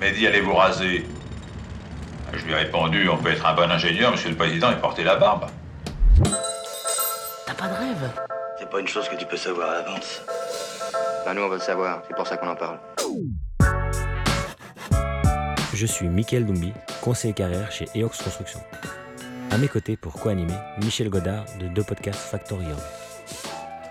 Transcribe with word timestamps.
Mehdi, 0.00 0.26
allez 0.26 0.40
vous 0.40 0.54
raser. 0.54 1.04
Je 2.32 2.44
lui 2.44 2.52
ai 2.52 2.56
répondu, 2.56 3.08
on 3.08 3.16
peut 3.16 3.30
être 3.30 3.44
un 3.44 3.54
bon 3.54 3.70
ingénieur, 3.70 4.12
monsieur 4.12 4.30
le 4.30 4.36
président, 4.36 4.70
et 4.70 4.76
porter 4.76 5.02
la 5.02 5.16
barbe. 5.16 5.46
T'as 7.46 7.54
pas 7.54 7.68
de 7.68 7.74
rêve? 7.74 8.10
C'est 8.58 8.70
pas 8.70 8.80
une 8.80 8.86
chose 8.86 9.08
que 9.08 9.16
tu 9.16 9.26
peux 9.26 9.36
savoir 9.36 9.70
à 9.70 9.74
l'avance. 9.74 10.22
Ben 11.24 11.34
nous 11.34 11.42
on 11.42 11.48
veut 11.48 11.56
le 11.56 11.62
savoir, 11.62 12.02
c'est 12.06 12.14
pour 12.14 12.26
ça 12.26 12.36
qu'on 12.36 12.48
en 12.48 12.56
parle. 12.56 12.78
Je 15.74 15.86
suis 15.86 16.08
Mickaël 16.08 16.44
Dumbi, 16.44 16.72
conseiller 17.00 17.34
carrière 17.34 17.72
chez 17.72 17.86
EOX 17.94 18.22
Construction. 18.22 18.60
À 19.50 19.58
mes 19.58 19.68
côtés 19.68 19.96
pour 19.96 20.12
co-animer, 20.12 20.54
Michel 20.82 21.08
Godard 21.08 21.44
de 21.58 21.66
deux 21.68 21.84
podcasts 21.84 22.30
Factorial. 22.30 22.76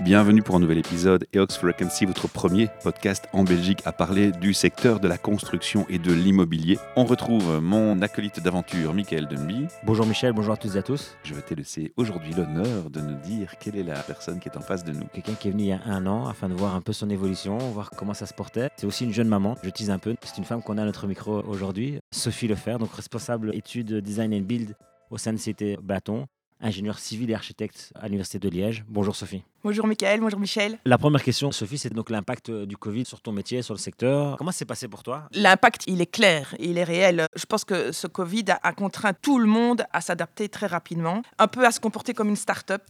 Bienvenue 0.02 0.43
pour 0.43 0.55
un 0.55 0.59
nouvel 0.59 0.77
épisode 0.77 1.25
EOX 1.34 1.57
Frequency, 1.57 2.05
votre 2.05 2.27
premier 2.27 2.70
podcast 2.84 3.27
en 3.34 3.43
Belgique 3.43 3.82
à 3.84 3.91
parler 3.91 4.32
du 4.32 4.54
secteur 4.54 5.00
de 5.00 5.07
la 5.07 5.18
construction 5.18 5.88
et 5.89 5.97
de 5.97 6.14
l'immobilier. 6.14 6.78
On 6.96 7.04
retrouve 7.04 7.60
mon 7.61 8.00
acolyte 8.04 8.39
d'aventure, 8.39 8.93
Michael 8.93 9.28
Dumby. 9.28 9.65
Bonjour 9.83 10.05
Michel, 10.05 10.33
bonjour 10.33 10.54
à 10.54 10.57
toutes 10.57 10.75
et 10.75 10.78
à 10.78 10.83
tous. 10.83 11.18
Je 11.24 11.33
vais 11.33 11.41
te 11.41 11.55
laisser 11.55 11.93
aujourd'hui 11.97 12.32
l'honneur 12.36 12.91
de 12.91 13.02
nous 13.02 13.19
dire 13.21 13.55
quelle 13.60 13.75
est 13.75 13.83
la 13.83 14.00
personne 14.04 14.39
qui 14.39 14.50
est 14.50 14.55
en 14.55 14.61
face 14.61 14.83
de 14.83 14.91
nous. 14.91 15.07
Quelqu'un 15.14 15.33
qui 15.33 15.47
est 15.47 15.52
venu 15.52 15.64
il 15.64 15.69
y 15.69 15.71
a 15.71 15.82
un 15.86 16.05
an 16.05 16.27
afin 16.27 16.47
de 16.47 16.54
voir 16.54 16.75
un 16.75 16.82
peu 16.82 16.93
son 16.93 17.10
évolution, 17.10 17.57
voir 17.57 17.89
comment 17.89 18.14
ça 18.14 18.27
se 18.27 18.36
portait. 18.36 18.69
C'est 18.77 18.86
aussi 18.86 19.04
une 19.04 19.14
jeune 19.14 19.27
maman, 19.27 19.55
je 19.64 19.69
tease 19.71 19.89
un 19.89 19.97
peu. 19.97 20.16
C'est 20.21 20.38
une 20.38 20.46
femme 20.46 20.61
qu'on 20.61 20.77
a 20.77 20.83
à 20.83 20.86
notre 20.86 21.07
micro 21.07 21.41
aujourd'hui, 21.41 21.97
Sophie 22.11 22.47
Lefer, 22.47 22.77
donc 22.79 22.93
responsable 22.93 23.50
études 23.55 23.96
design 24.02 24.32
and 24.36 24.41
build 24.41 24.75
au 25.10 25.18
sein 25.18 25.33
de 25.33 25.39
CT 25.39 25.82
Bâton 25.82 26.27
ingénieur 26.61 27.00
civil 27.00 27.29
et 27.32 27.34
architecte 27.34 27.92
à 27.96 28.06
l'Université 28.06 28.39
de 28.39 28.50
Liège. 28.50 28.84
Bonjour 28.88 29.16
Sophie. 29.16 29.43
Bonjour 29.64 29.88
Michael, 29.88 30.20
bonjour 30.20 30.39
Michel. 30.39 30.80
La 30.86 30.97
première 30.97 31.24
question, 31.24 31.52
Sophie, 31.52 31.78
c'est 31.78 31.93
donc 31.93 32.09
l'impact 32.09 32.50
euh, 32.50 32.66
du 32.66 32.78
Covid 32.78 33.06
sur 33.06 33.22
ton 33.22 33.31
métier, 33.31 33.61
sur 33.61 33.73
le 33.73 33.80
secteur. 33.80 34.38
Comment 34.38 34.52
c'est 34.52 34.66
passé 34.66 34.88
pour 34.88 35.03
toi? 35.03 35.28
L'impact, 35.33 35.83
il 35.88 36.02
est 36.02 36.11
clair, 36.11 36.56
il 36.59 36.78
est 36.78 36.83
réel. 36.83 37.28
Je 37.36 37.45
pense 37.45 37.64
que 37.64 37.91
ce 37.91 38.08
Covid 38.08 38.45
a 38.61 38.73
contraint 38.73 39.14
tout 39.14 39.39
le 39.39 39.47
monde 39.47 39.86
à 39.91 40.02
s'adapter 40.02 40.49
très 40.49 40.67
rapidement, 40.67 41.22
un 41.38 41.47
peu 41.47 41.66
à 41.66 41.72
se 41.72 41.80
comporter 41.80 42.14
comme 42.14 42.30
une 42.30 42.36
start-up 42.36 42.83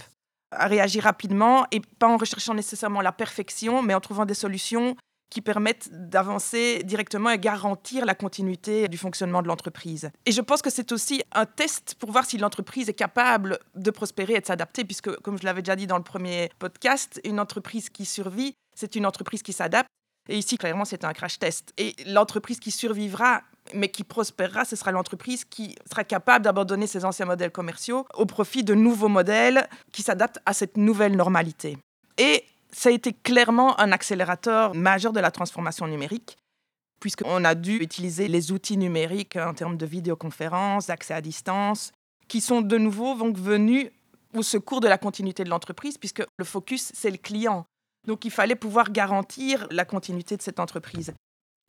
à 0.51 0.67
réagir 0.67 1.03
rapidement 1.03 1.65
et 1.71 1.81
pas 1.99 2.07
en 2.07 2.17
recherchant 2.17 2.53
nécessairement 2.53 3.01
la 3.01 3.11
perfection, 3.11 3.81
mais 3.81 3.93
en 3.93 3.99
trouvant 3.99 4.25
des 4.25 4.33
solutions 4.33 4.95
qui 5.29 5.41
permettent 5.41 5.89
d'avancer 5.91 6.83
directement 6.83 7.29
et 7.29 7.39
garantir 7.39 8.05
la 8.05 8.15
continuité 8.15 8.87
du 8.87 8.97
fonctionnement 8.97 9.41
de 9.41 9.47
l'entreprise. 9.47 10.09
Et 10.25 10.31
je 10.31 10.41
pense 10.41 10.61
que 10.61 10.69
c'est 10.69 10.91
aussi 10.91 11.21
un 11.33 11.45
test 11.45 11.95
pour 11.99 12.11
voir 12.11 12.25
si 12.25 12.37
l'entreprise 12.37 12.89
est 12.89 12.93
capable 12.93 13.59
de 13.75 13.91
prospérer 13.91 14.35
et 14.35 14.39
de 14.39 14.45
s'adapter, 14.45 14.85
puisque, 14.85 15.13
comme 15.21 15.37
je 15.37 15.43
l'avais 15.43 15.61
déjà 15.61 15.75
dit 15.75 15.87
dans 15.87 15.97
le 15.97 16.03
premier 16.03 16.49
podcast, 16.59 17.19
une 17.23 17.39
entreprise 17.39 17.89
qui 17.89 18.05
survit, 18.05 18.53
c'est 18.75 18.95
une 18.95 19.05
entreprise 19.05 19.43
qui 19.43 19.53
s'adapte. 19.53 19.89
Et 20.29 20.37
ici, 20.37 20.57
clairement, 20.57 20.85
c'est 20.85 21.05
un 21.05 21.13
crash 21.13 21.39
test. 21.39 21.73
Et 21.77 21.95
l'entreprise 22.05 22.59
qui 22.59 22.71
survivra, 22.71 23.41
mais 23.73 23.89
qui 23.89 24.03
prospérera, 24.03 24.65
ce 24.65 24.75
sera 24.75 24.91
l'entreprise 24.91 25.45
qui 25.45 25.75
sera 25.89 26.03
capable 26.03 26.43
d'abandonner 26.43 26.87
ses 26.87 27.05
anciens 27.05 27.25
modèles 27.25 27.51
commerciaux 27.51 28.05
au 28.13 28.25
profit 28.25 28.63
de 28.63 28.73
nouveaux 28.73 29.07
modèles 29.07 29.67
qui 29.91 30.03
s'adaptent 30.03 30.39
à 30.45 30.53
cette 30.53 30.77
nouvelle 30.77 31.15
normalité. 31.15 31.77
Et 32.17 32.43
ça 32.71 32.89
a 32.89 32.91
été 32.91 33.13
clairement 33.13 33.79
un 33.79 33.91
accélérateur 33.91 34.75
majeur 34.75 35.13
de 35.13 35.19
la 35.19 35.31
transformation 35.31 35.87
numérique, 35.87 36.37
puisqu'on 36.99 37.43
a 37.43 37.55
dû 37.55 37.77
utiliser 37.77 38.27
les 38.27 38.51
outils 38.51 38.77
numériques 38.77 39.35
en 39.35 39.53
termes 39.53 39.77
de 39.77 39.85
vidéoconférence, 39.85 40.87
d'accès 40.87 41.13
à 41.13 41.21
distance, 41.21 41.91
qui 42.27 42.41
sont 42.41 42.61
de 42.61 42.77
nouveau 42.77 43.15
donc 43.15 43.37
venus 43.37 43.89
au 44.33 44.43
secours 44.43 44.81
de 44.81 44.87
la 44.87 44.97
continuité 44.97 45.43
de 45.43 45.49
l'entreprise, 45.49 45.97
puisque 45.97 46.23
le 46.37 46.45
focus, 46.45 46.91
c'est 46.93 47.11
le 47.11 47.17
client. 47.17 47.65
Donc 48.05 48.25
il 48.25 48.31
fallait 48.31 48.55
pouvoir 48.55 48.91
garantir 48.91 49.67
la 49.71 49.85
continuité 49.85 50.37
de 50.37 50.41
cette 50.41 50.59
entreprise. 50.59 51.13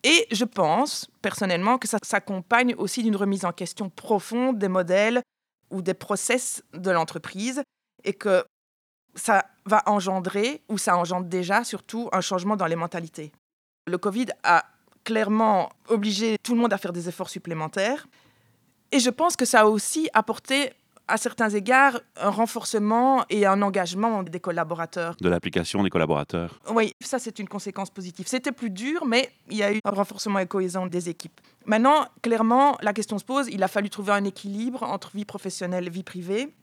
Et 0.05 0.27
je 0.31 0.45
pense 0.45 1.11
personnellement 1.23 1.79
que 1.79 1.89
ça 1.89 1.99
s'accompagne 2.05 2.75
aussi 2.77 3.03
d'une 3.03 3.17
remise 3.17 3.45
en 3.45 3.53
question 3.53 3.91
profonde 3.91 4.59
des 4.59 4.69
modèles 4.69 5.23
ou 5.71 5.83
des 5.83 5.95
process 5.95 6.63
de 6.73 6.91
l'entreprise 6.91 7.63
et 8.05 8.13
que 8.13 8.45
ça 9.19 9.45
va 9.67 9.83
engendrer, 9.87 10.63
ou 10.69 10.79
ça 10.79 10.97
engendre 10.97 11.27
déjà 11.27 11.65
surtout, 11.65 12.09
un 12.13 12.21
changement 12.21 12.57
dans 12.57 12.67
les 12.67 12.77
mentalités. 12.77 13.33
Le 13.87 13.99
Covid 13.99 14.27
a 14.43 14.65
clairement 15.05 15.71
obligé 15.89 16.37
tout 16.43 16.55
le 16.55 16.61
monde 16.61 16.73
à 16.73 16.79
faire 16.79 16.93
des 16.93 17.09
efforts 17.09 17.31
supplémentaires. 17.31 18.07
Et 18.93 19.01
je 19.01 19.11
pense 19.11 19.37
que 19.37 19.45
ça 19.45 19.61
a 19.61 19.65
aussi 19.67 20.09
apporté, 20.13 20.73
à 21.09 21.17
certains 21.17 21.49
égards, 21.49 22.01
un 22.17 22.31
renforcement 22.31 23.25
et 23.31 23.47
un 23.47 23.63
engagement 23.63 24.23
des 24.23 24.41
collaborateurs. 24.41 25.17
De 25.21 25.29
l'application 25.29 25.83
des 25.83 25.91
collaborateurs. 25.91 26.61
Oui, 26.71 26.93
ça 27.01 27.19
c'est 27.19 27.39
une 27.39 27.49
conséquence 27.49 27.91
positive. 27.91 28.27
C'était 28.29 28.53
plus 28.53 28.71
dur, 28.71 29.07
mais 29.07 29.31
il 29.51 29.57
y 29.57 29.63
a 29.63 29.73
eu 29.73 29.81
un 29.85 29.91
renforcement 29.91 30.39
et 30.39 30.47
cohésion 30.47 30.87
des 30.87 31.09
équipes. 31.09 31.41
Maintenant, 31.65 32.07
clairement, 32.23 32.77
la 32.83 32.93
question 32.93 33.19
se 33.19 33.25
pose, 33.25 33.49
il 33.51 33.63
a 33.63 33.69
fallu 33.69 33.91
trouver 33.91 34.13
un 34.13 34.25
équilibre 34.25 34.83
entre 34.83 35.11
vie 35.15 35.25
professionnelle 35.25 35.87
et 35.87 35.91
vie 35.91 36.03
privée. 36.03 36.55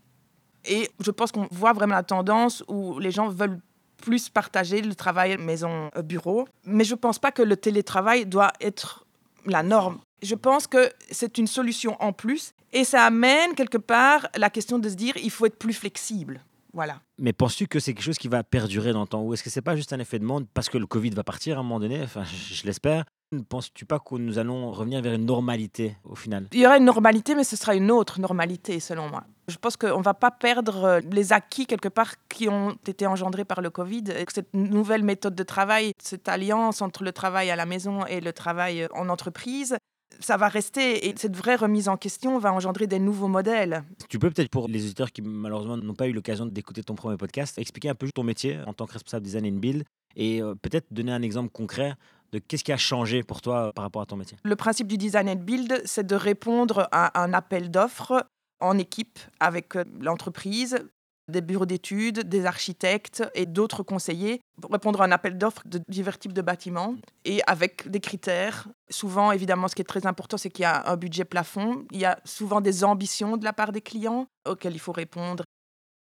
Et 0.68 0.90
je 1.00 1.12
pense 1.12 1.32
qu'on 1.32 1.48
voit 1.52 1.74
vraiment 1.74 1.96
la 1.96 2.04
tendance 2.04 2.64
où 2.68 3.00
les 3.00 3.12
gens 3.12 3.30
veulent 3.30 3.60
plus 3.98 4.30
partager 4.30 4.82
le 4.82 4.96
travail 4.96 5.38
maison-bureau. 5.38 6.48
Mais 6.66 6.84
je 6.84 6.94
ne 6.94 7.00
pense 7.00 7.20
pas 7.20 7.32
que 7.32 7.42
le 7.42 7.58
télétravail 7.58 8.26
doit 8.26 8.52
être 8.62 9.06
la 9.46 9.64
norme. 9.64 10.00
Je 10.22 10.36
pense 10.36 10.68
que 10.68 10.92
c'est 11.12 11.38
une 11.38 11.48
solution 11.48 11.98
en 12.02 12.14
plus 12.14 12.54
et 12.74 12.84
ça 12.84 13.04
amène 13.04 13.54
quelque 13.54 13.78
part 13.78 14.28
la 14.36 14.50
question 14.50 14.80
de 14.80 14.90
se 14.90 14.96
dire 14.96 15.16
il 15.18 15.32
faut 15.32 15.46
être 15.46 15.58
plus 15.58 15.74
flexible. 15.74 16.44
Voilà. 16.74 17.00
Mais 17.20 17.32
penses-tu 17.32 17.68
que 17.68 17.80
c'est 17.80 17.94
quelque 17.94 18.04
chose 18.04 18.18
qui 18.18 18.28
va 18.28 18.44
perdurer 18.44 18.92
dans 18.92 19.02
le 19.02 19.08
temps 19.08 19.22
Ou 19.22 19.34
est-ce 19.34 19.44
que 19.44 19.50
c'est 19.50 19.62
pas 19.62 19.78
juste 19.78 19.94
un 19.94 20.00
effet 20.00 20.20
de 20.20 20.26
monde 20.26 20.46
parce 20.54 20.68
que 20.68 20.78
le 20.78 20.86
Covid 20.86 21.12
va 21.12 21.24
partir 21.24 21.56
à 21.56 21.62
un 21.62 21.64
moment 21.64 21.80
donné? 21.80 22.02
Enfin, 22.04 22.24
je 22.26 22.66
l'espère. 22.66 23.06
Ne 23.32 23.42
penses-tu 23.42 23.86
pas 23.86 24.00
que 24.00 24.16
nous 24.16 24.40
allons 24.40 24.72
revenir 24.72 25.02
vers 25.02 25.14
une 25.14 25.26
normalité 25.26 25.96
au 26.04 26.16
final? 26.16 26.48
Il 26.52 26.60
y 26.60 26.66
aura 26.66 26.78
une 26.78 26.84
normalité, 26.86 27.34
mais 27.34 27.46
ce 27.46 27.56
sera 27.56 27.76
une 27.76 27.92
autre 27.92 28.20
normalité 28.20 28.82
selon 28.82 29.10
moi. 29.10 29.24
Je 29.48 29.58
pense 29.58 29.78
qu'on 29.78 30.00
ne 30.00 30.04
va 30.04 30.14
pas 30.14 30.32
perdre 30.32 30.84
euh, 30.84 31.00
les 31.12 31.34
acquis 31.34 31.66
quelque 31.66 31.90
part 31.90 32.16
qui 32.30 32.50
ont 32.50 32.76
été 32.88 33.06
engendrés 33.06 33.46
par 33.46 33.62
le 33.62 33.70
Covid. 33.70 34.04
Et 34.18 34.26
que 34.26 34.34
cette 34.34 34.54
nouvelle 34.54 35.04
méthode 35.04 35.36
de 35.36 35.44
travail, 35.44 35.92
cette 36.02 36.28
alliance 36.28 36.82
entre 36.82 37.04
le 37.04 37.12
travail 37.12 37.52
à 37.52 37.56
la 37.56 37.66
maison 37.66 38.06
et 38.06 38.22
le 38.22 38.34
travail 38.34 38.84
euh, 38.84 38.88
en 38.94 39.10
entreprise, 39.10 39.78
ça 40.20 40.38
va 40.38 40.48
rester 40.48 41.08
et 41.08 41.14
cette 41.18 41.36
vraie 41.36 41.56
remise 41.56 41.90
en 41.90 41.98
question 41.98 42.38
va 42.40 42.54
engendrer 42.54 42.88
des 42.88 43.00
nouveaux 43.00 43.28
modèles. 43.28 43.84
Tu 44.10 44.20
peux 44.20 44.30
peut-être 44.30 44.50
pour 44.50 44.68
les 44.68 44.84
auditeurs 44.84 45.12
qui 45.12 45.22
malheureusement 45.22 45.78
n'ont 45.78 45.94
pas 45.94 46.08
eu 46.08 46.14
l'occasion 46.14 46.46
d'écouter 46.46 46.84
ton 46.84 46.96
premier 46.96 47.18
podcast, 47.18 47.58
expliquer 47.60 47.90
un 47.90 47.96
peu 47.96 48.08
ton 48.14 48.24
métier 48.24 48.60
en 48.66 48.74
tant 48.74 48.86
que 48.86 48.94
responsable 48.94 49.26
design 49.26 49.46
and 49.46 49.60
build 49.60 49.84
et 50.16 50.42
euh, 50.42 50.56
peut-être 50.56 50.88
donner 50.92 51.12
un 51.12 51.22
exemple 51.22 51.50
concret 51.50 51.94
de 52.32 52.40
qu'est-ce 52.40 52.64
qui 52.64 52.72
a 52.72 52.78
changé 52.78 53.24
pour 53.24 53.42
toi 53.42 53.72
par 53.74 53.84
rapport 53.84 54.02
à 54.02 54.06
ton 54.06 54.16
métier. 54.16 54.38
Le 54.44 54.56
principe 54.56 54.88
du 54.88 54.98
design 54.98 55.30
and 55.30 55.36
build, 55.36 55.82
c'est 55.86 56.06
de 56.06 56.16
répondre 56.16 56.88
à 56.92 57.22
un 57.22 57.34
appel 57.34 57.70
d'offres 57.70 58.26
en 58.60 58.78
équipe 58.78 59.20
avec 59.40 59.76
euh, 59.76 59.84
l'entreprise, 60.00 60.78
des 61.28 61.42
bureaux 61.42 61.66
d'études, 61.66 62.20
des 62.20 62.46
architectes 62.46 63.24
et 63.34 63.46
d'autres 63.46 63.84
conseillers 63.84 64.42
pour 64.62 64.72
répondre 64.72 65.02
à 65.02 65.06
un 65.06 65.12
appel 65.12 65.38
d'offres 65.38 65.64
de 65.66 65.82
divers 65.88 66.20
types 66.20 66.34
de 66.34 66.42
bâtiments 66.42 66.96
et 67.24 67.42
avec 67.48 67.90
des 67.90 68.00
critères. 68.00 68.68
Souvent, 68.90 69.32
évidemment, 69.32 69.68
ce 69.68 69.76
qui 69.76 69.82
est 69.82 69.86
très 69.86 70.06
important, 70.06 70.38
c'est 70.38 70.50
qu'il 70.50 70.64
y 70.64 70.68
a 70.68 70.88
un 70.90 70.98
budget 70.98 71.26
plafond. 71.26 71.86
Il 71.92 72.00
y 72.00 72.06
a 72.06 72.20
souvent 72.26 72.62
des 72.62 72.84
ambitions 72.84 73.38
de 73.38 73.44
la 73.44 73.54
part 73.54 73.72
des 73.72 73.82
clients 73.82 74.28
auxquelles 74.48 74.76
il 74.76 74.80
faut 74.80 74.92
répondre. 74.92 75.44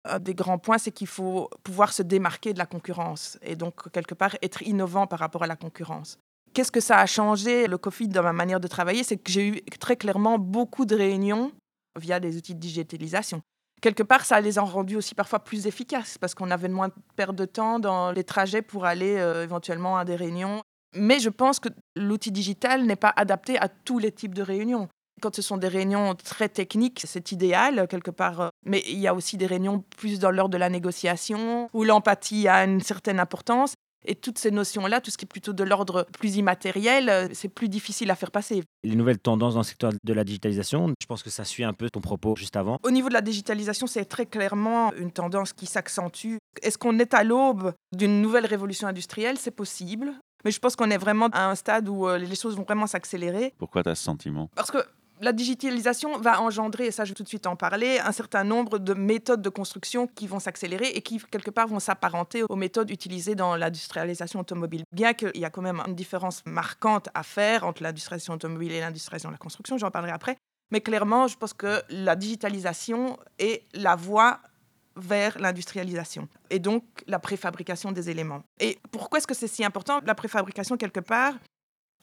Un 0.06 0.20
des 0.20 0.36
grands 0.36 0.60
points, 0.60 0.78
c'est 0.78 0.92
qu'il 0.92 1.08
faut 1.08 1.50
pouvoir 1.64 1.92
se 1.92 2.04
démarquer 2.04 2.54
de 2.54 2.60
la 2.60 2.66
concurrence 2.66 3.38
et 3.42 3.56
donc, 3.56 3.92
quelque 3.92 4.14
part, 4.14 4.36
être 4.42 4.62
innovant 4.62 5.08
par 5.08 5.20
rapport 5.20 5.44
à 5.44 5.48
la 5.48 5.56
concurrence. 5.56 6.18
Qu'est-ce 6.54 6.72
que 6.72 6.80
ça 6.80 7.00
a 7.00 7.06
changé, 7.06 7.68
le 7.68 7.78
Covid, 7.78 8.08
dans 8.08 8.24
ma 8.24 8.34
manière 8.34 8.60
de 8.60 8.68
travailler? 8.68 9.04
C'est 9.04 9.18
que 9.18 9.32
j'ai 9.32 9.48
eu 9.48 9.62
très 9.80 9.98
clairement 9.98 10.40
beaucoup 10.40 10.86
de 10.86 10.96
réunions 10.96 11.52
via 11.98 12.20
des 12.20 12.38
outils 12.38 12.56
de 12.56 12.60
digitalisation 12.60 13.42
quelque 13.82 14.04
part, 14.04 14.26
ça 14.26 14.42
les 14.42 14.58
a 14.58 14.62
rendus 14.62 14.96
aussi 14.96 15.16
parfois 15.16 15.40
plus 15.40 15.68
efficaces 15.68 16.18
parce 16.18 16.36
qu'on 16.36 16.52
avait 16.52 16.68
moins 16.68 16.90
de 16.90 16.94
perte 17.16 17.36
de 17.36 17.46
temps 17.46 17.80
dans 17.80 18.12
les 18.12 18.24
trajets 18.24 18.62
pour 18.62 18.86
aller 18.86 19.18
euh, 19.18 19.44
éventuellement 19.44 19.98
à 19.98 20.06
des 20.06 20.16
réunions. 20.16 20.62
Mais 20.96 21.20
je 21.20 21.30
pense 21.30 21.60
que 21.60 21.70
l'outil 21.96 22.32
digital 22.32 22.86
n'est 22.86 22.96
pas 22.96 23.14
adapté 23.16 23.60
à 23.60 23.68
tous 23.68 24.00
les 24.00 24.12
types 24.12 24.34
de 24.34 24.42
réunions. 24.42 24.88
Quand 25.22 25.36
ce 25.36 25.42
sont 25.42 25.58
des 25.58 25.68
réunions 25.68 26.14
très 26.16 26.48
techniques, 26.48 27.02
c'est 27.06 27.32
idéal 27.32 27.88
quelque 27.88 28.12
part. 28.12 28.42
Euh, 28.42 28.50
mais 28.66 28.84
il 28.88 29.00
y 29.00 29.08
a 29.08 29.14
aussi 29.14 29.38
des 29.38 29.48
réunions 29.48 29.84
plus 29.98 30.20
dans 30.20 30.32
l'ordre 30.32 30.54
de 30.54 30.58
la 30.58 30.70
négociation, 30.70 31.70
où 31.74 31.84
l'empathie 31.84 32.48
a 32.48 32.64
une 32.64 32.82
certaine 32.82 33.20
importance. 33.20 33.74
Et 34.10 34.16
toutes 34.16 34.38
ces 34.38 34.52
notions-là, 34.52 35.02
tout 35.02 35.12
ce 35.12 35.18
qui 35.18 35.26
est 35.26 35.28
plutôt 35.28 35.52
de 35.52 35.64
l'ordre 35.66 36.08
plus 36.14 36.38
immatériel, 36.38 37.10
euh, 37.10 37.28
c'est 37.34 37.50
plus 37.50 37.68
difficile 37.68 38.10
à 38.10 38.16
faire 38.16 38.32
passer. 38.32 38.64
Les 38.84 38.96
nouvelles 38.96 39.20
tendances 39.20 39.56
dans 39.56 39.60
le 39.60 39.66
secteur 39.66 39.92
de 40.02 40.14
la 40.14 40.24
digitalisation, 40.24 40.94
je 41.00 41.06
pense 41.06 41.24
que 41.24 41.30
ça 41.30 41.44
suit 41.44 41.66
un 41.66 41.74
peu 41.74 41.90
ton 41.90 42.00
propos 42.00 42.36
juste 42.38 42.56
avant. 42.56 42.80
Au 42.84 42.92
niveau 42.92 43.10
de 43.10 43.14
la 43.14 43.22
digitalisation, 43.22 43.86
c'est 43.86 44.06
très 44.06 44.26
clairement 44.26 44.94
une 44.94 45.12
tendance 45.12 45.52
qui 45.52 45.66
s'accentue. 45.66 46.38
Est-ce 46.62 46.78
qu'on 46.78 46.98
est 47.00 47.14
à 47.14 47.26
l'aube 47.26 47.74
d'une 47.94 48.22
nouvelle 48.22 48.46
révolution 48.46 48.88
industrielle? 48.88 49.38
C'est 49.38 49.52
possible. 49.52 50.14
Mais 50.46 50.52
je 50.52 50.60
pense 50.60 50.78
qu'on 50.78 50.90
est 50.90 50.98
vraiment 50.98 51.28
à 51.34 51.50
un 51.50 51.56
stade 51.56 51.90
où 51.90 52.08
euh, 52.08 52.18
les 52.18 52.36
choses 52.36 52.56
vont 52.56 52.64
vraiment 52.64 52.88
s'accélérer. 52.88 53.54
Pourquoi 53.58 53.84
tu 53.84 53.90
as 53.90 53.96
ce 53.96 54.04
sentiment? 54.04 54.50
Parce 54.56 54.72
que 54.72 54.78
la 55.22 55.34
digitalisation 55.34 56.18
va 56.20 56.42
engendrer, 56.42 56.88
et 56.88 56.92
ça 56.92 57.06
je 57.06 57.12
vais 57.12 57.16
tout 57.16 57.24
de 57.24 57.28
suite 57.28 57.48
en 57.48 57.56
parler, 57.56 58.00
un 58.00 58.12
certain 58.12 58.44
nombre 58.44 58.80
de 58.80 58.94
méthodes 58.94 59.42
de 59.42 59.50
construction 59.50 60.08
qui 60.08 60.28
vont 60.28 60.40
s'accélérer 60.40 60.88
et 60.88 61.02
qui 61.02 61.20
quelque 61.20 61.52
part 61.52 61.68
vont 61.68 61.80
s'apparenter 61.80 62.44
aux 62.48 62.56
méthodes 62.56 62.90
utilisées 62.92 63.36
dans 63.36 63.56
l'industrialisation 63.56 64.40
automobile. 64.40 64.84
Bien 64.92 65.14
qu'il 65.14 65.38
y 65.38 65.46
a 65.46 65.50
quand 65.50 65.62
même 65.62 65.82
une 65.88 65.96
différence 65.96 66.44
marquante 66.46 67.10
à 67.14 67.24
faire 67.24 67.66
entre 67.66 67.84
l'industrialisation 67.84 68.34
automobile 68.34 68.72
et 68.72 68.80
l'industrialisation 68.80 69.30
de 69.30 69.34
la 69.34 69.40
construction, 69.40 69.78
j'en 69.78 69.92
parlerai 69.92 70.14
après. 70.14 70.38
Mais 70.72 70.82
clairement, 70.82 71.28
je 71.28 71.38
pense 71.38 71.54
que 71.54 71.82
la 71.90 72.16
digitalisation 72.16 73.18
est 73.40 73.64
la 73.74 73.96
voie 73.96 74.40
vers 74.98 75.40
l'industrialisation 75.40 76.28
et 76.50 76.60
donc 76.60 76.84
la 77.06 77.20
préfabrication 77.20 77.92
des 77.92 78.10
éléments. 78.10 78.42
Et 78.60 78.80
pourquoi 78.92 79.20
est-ce 79.20 79.28
que 79.28 79.36
c'est 79.36 79.48
si 79.48 79.64
important? 79.64 80.00
La 80.06 80.16
préfabrication, 80.16 80.76
quelque 80.76 81.00
part, 81.00 81.36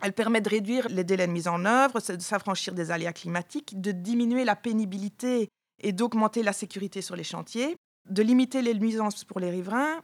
elle 0.02 0.12
permet 0.12 0.41
de 0.41 0.49
réduire 0.49 0.88
les 0.88 1.05
délais 1.05 1.26
de 1.26 1.32
mise 1.32 1.49
en 1.49 1.64
œuvre, 1.64 2.00
de 2.00 2.20
s'affranchir 2.20 2.75
des 2.75 2.91
aléas 2.91 3.12
climatiques, 3.12 3.81
de 3.81 3.93
diminuer 3.93 4.44
la 4.44 4.56
pénibilité 4.56 5.49
et 5.82 5.93
d'augmenter 5.93 6.43
la 6.43 6.52
sécurité 6.52 7.02
sur 7.02 7.17
les 7.17 7.25
chantiers, 7.25 7.76
de 8.08 8.23
limiter 8.23 8.62
les 8.62 8.75
nuisances 8.75 9.25
pour 9.25 9.41
les 9.41 9.50
riverains, 9.50 10.00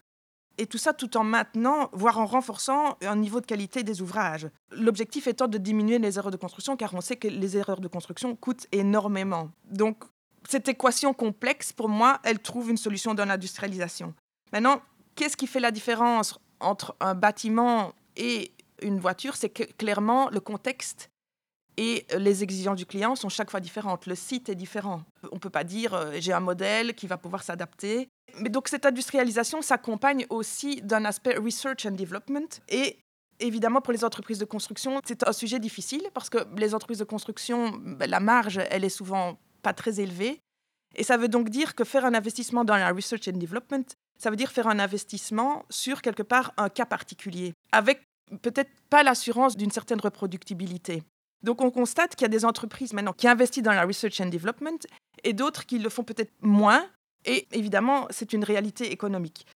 et 0.59 0.67
tout 0.67 0.79
ça 0.79 0.93
tout 0.93 1.17
en 1.17 1.25
maintenant, 1.25 1.89
voire 1.93 2.19
en 2.19 2.27
renforçant 2.27 2.99
un 3.01 3.17
niveau 3.17 3.41
de 3.41 3.47
qualité 3.47 3.83
des 3.83 4.03
ouvrages. 4.03 4.49
L'objectif 4.73 5.27
étant 5.27 5.49
de 5.49 5.59
diminuer 5.59 5.99
les 5.99 6.19
erreurs 6.19 6.31
de 6.31 6.37
construction, 6.37 6.77
car 6.77 6.93
on 6.95 7.01
sait 7.01 7.17
que 7.17 7.29
les 7.29 7.57
erreurs 7.57 7.81
de 7.81 7.89
construction 7.89 8.37
coûtent 8.37 8.67
énormément. 8.73 9.51
Donc, 9.71 10.05
cette 10.49 10.69
équation 10.69 11.15
complexe, 11.15 11.73
pour 11.73 11.89
moi, 11.89 12.21
elle 12.25 12.41
trouve 12.41 12.71
une 12.71 12.77
solution 12.77 13.15
dans 13.15 13.25
l'industrialisation. 13.25 14.15
Maintenant, 14.53 14.83
qu'est-ce 15.15 15.37
qui 15.37 15.47
fait 15.47 15.61
la 15.61 15.71
différence 15.71 16.39
entre 16.61 16.95
un 17.01 17.15
bâtiment 17.15 17.95
et 18.17 18.53
une 18.83 19.01
voiture, 19.01 19.37
c'est 19.37 19.51
que 19.51 19.65
clairement, 19.65 20.31
le 20.31 20.41
contexte 20.41 21.11
et 21.77 22.07
les 22.19 22.43
exigences 22.43 22.77
du 22.77 22.87
client 22.87 23.17
sont 23.17 23.29
chaque 23.29 23.51
fois 23.51 23.61
différentes. 23.61 24.07
Le 24.07 24.15
site 24.15 24.49
est 24.49 24.55
différent. 24.55 25.03
On 25.33 25.37
ne 25.37 25.41
peut 25.41 25.51
pas 25.51 25.65
dire 25.65 25.95
euh, 25.95 26.13
j'ai 26.19 26.33
un 26.33 26.41
modèle 26.41 26.95
qui 26.95 27.07
va 27.07 27.17
pouvoir 27.17 27.43
s'adapter. 27.43 28.09
Mais 28.39 28.49
donc 28.49 28.69
cette 28.69 28.87
industrialisation 28.87 29.63
s'accompagne 29.63 30.27
aussi 30.29 30.83
d'un 30.83 31.05
aspect 31.05 31.37
research 31.37 31.87
and 31.87 31.93
development. 31.93 32.61
Et 32.69 32.99
évidemment, 33.39 33.81
pour 33.81 33.93
les 33.93 34.05
entreprises 34.05 34.39
de 34.39 34.45
construction, 34.45 35.01
c'est 35.07 35.27
un 35.27 35.33
sujet 35.33 35.59
difficile 35.59 36.03
parce 36.13 36.29
que 36.29 36.39
les 36.57 36.75
entreprises 36.75 36.99
de 36.99 37.05
construction, 37.05 37.71
ben, 37.83 38.11
la 38.11 38.21
marge, 38.21 38.61
elle 38.71 38.85
est 38.85 38.91
souvent 38.91 39.39
pas 39.63 39.73
très 39.73 40.01
élevée. 40.01 40.41
Et 40.97 41.05
ça 41.05 41.17
veut 41.17 41.29
donc 41.29 41.49
dire 41.49 41.75
que 41.75 41.85
faire 41.85 42.05
un 42.05 42.15
investissement 42.15 42.65
dans 42.65 42.77
la 42.77 42.91
research 42.91 43.29
and 43.29 43.39
development, 43.39 43.85
ça 44.19 44.29
veut 44.29 44.37
dire 44.37 44.51
faire 44.51 44.67
un 44.67 44.79
investissement 44.79 45.65
sur 45.71 46.03
quelque 46.03 46.23
part 46.23 46.53
un 46.57 46.69
cas 46.69 46.85
particulier, 46.85 47.55
avec 47.73 48.03
peut-être 48.43 48.71
pas 48.89 49.03
l'assurance 49.03 49.57
d'une 49.57 49.71
certaine 49.71 50.01
reproductibilité. 50.01 51.03
Donc 51.43 51.63
on 51.63 51.71
constate 51.71 52.15
qu'il 52.17 52.23
y 52.23 52.27
a 52.27 52.29
des 52.29 52.45
entreprises 52.45 52.93
maintenant 52.93 53.13
qui 53.13 53.29
investissent 53.29 53.63
dans 53.63 53.73
la 53.73 53.85
research 53.85 54.21
and 54.21 54.27
development 54.27 54.87
et 55.25 55.33
d'autres 55.33 55.67
qui 55.67 55.79
le 55.79 55.89
font 55.89 56.05
peut-être 56.05 56.33
moins. 56.41 56.87
Et 57.25 57.47
évidemment, 57.53 58.07
c'est 58.11 58.33
une 58.33 58.45
réalité 58.45 58.93
économique. 58.93 59.47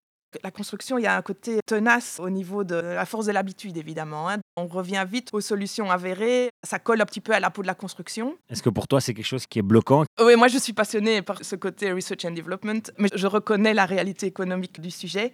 La 0.42 0.50
construction, 0.50 0.98
il 0.98 1.02
y 1.02 1.06
a 1.06 1.16
un 1.16 1.22
côté 1.22 1.60
tenace 1.64 2.18
au 2.18 2.28
niveau 2.28 2.64
de 2.64 2.74
la 2.74 3.06
force 3.06 3.26
de 3.26 3.32
l'habitude, 3.32 3.76
évidemment. 3.76 4.28
Hein. 4.28 4.38
On 4.56 4.66
revient 4.66 5.04
vite 5.08 5.28
aux 5.32 5.40
solutions 5.40 5.92
avérées. 5.92 6.50
Ça 6.66 6.80
colle 6.80 7.00
un 7.00 7.06
petit 7.06 7.20
peu 7.20 7.32
à 7.32 7.38
la 7.38 7.50
peau 7.50 7.62
de 7.62 7.68
la 7.68 7.74
construction. 7.74 8.36
Est-ce 8.50 8.62
que 8.62 8.70
pour 8.70 8.88
toi, 8.88 9.00
c'est 9.00 9.14
quelque 9.14 9.26
chose 9.26 9.46
qui 9.46 9.60
est 9.60 9.62
bloquant? 9.62 10.04
Oui, 10.20 10.34
moi, 10.34 10.48
je 10.48 10.58
suis 10.58 10.72
passionnée 10.72 11.22
par 11.22 11.44
ce 11.44 11.54
côté 11.54 11.92
research 11.92 12.24
and 12.24 12.32
development, 12.32 12.90
mais 12.98 13.08
je 13.14 13.26
reconnais 13.28 13.74
la 13.74 13.86
réalité 13.86 14.26
économique 14.26 14.80
du 14.80 14.90
sujet. 14.90 15.32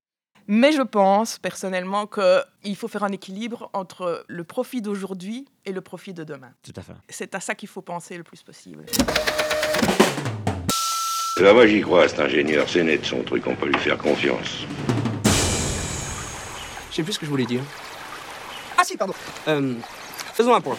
Mais 0.52 0.72
je 0.72 0.82
pense 0.82 1.38
personnellement 1.38 2.08
qu'il 2.08 2.74
faut 2.74 2.88
faire 2.88 3.04
un 3.04 3.12
équilibre 3.12 3.70
entre 3.72 4.24
le 4.26 4.42
profit 4.42 4.82
d'aujourd'hui 4.82 5.46
et 5.64 5.70
le 5.70 5.80
profit 5.80 6.12
de 6.12 6.24
demain. 6.24 6.50
Tout 6.64 6.72
à 6.74 6.82
fait. 6.82 6.92
C'est 7.08 7.36
à 7.36 7.40
ça 7.40 7.54
qu'il 7.54 7.68
faut 7.68 7.82
penser 7.82 8.16
le 8.16 8.24
plus 8.24 8.42
possible. 8.42 8.84
Ben 11.36 11.52
moi 11.54 11.68
j'y 11.68 11.80
crois, 11.82 12.08
cet 12.08 12.18
ingénieur, 12.18 12.68
c'est 12.68 12.82
net 12.82 13.04
son 13.04 13.22
truc, 13.22 13.46
on 13.46 13.54
peut 13.54 13.68
lui 13.68 13.78
faire 13.78 13.96
confiance. 13.96 14.66
Je 16.90 16.96
sais 16.96 17.04
plus 17.04 17.12
ce 17.12 17.20
que 17.20 17.26
je 17.26 17.30
voulais 17.30 17.46
dire. 17.46 17.62
Ah 18.76 18.82
si, 18.82 18.96
pardon. 18.96 19.14
Euh, 19.46 19.76
faisons 20.34 20.52
un 20.52 20.60
point. 20.60 20.74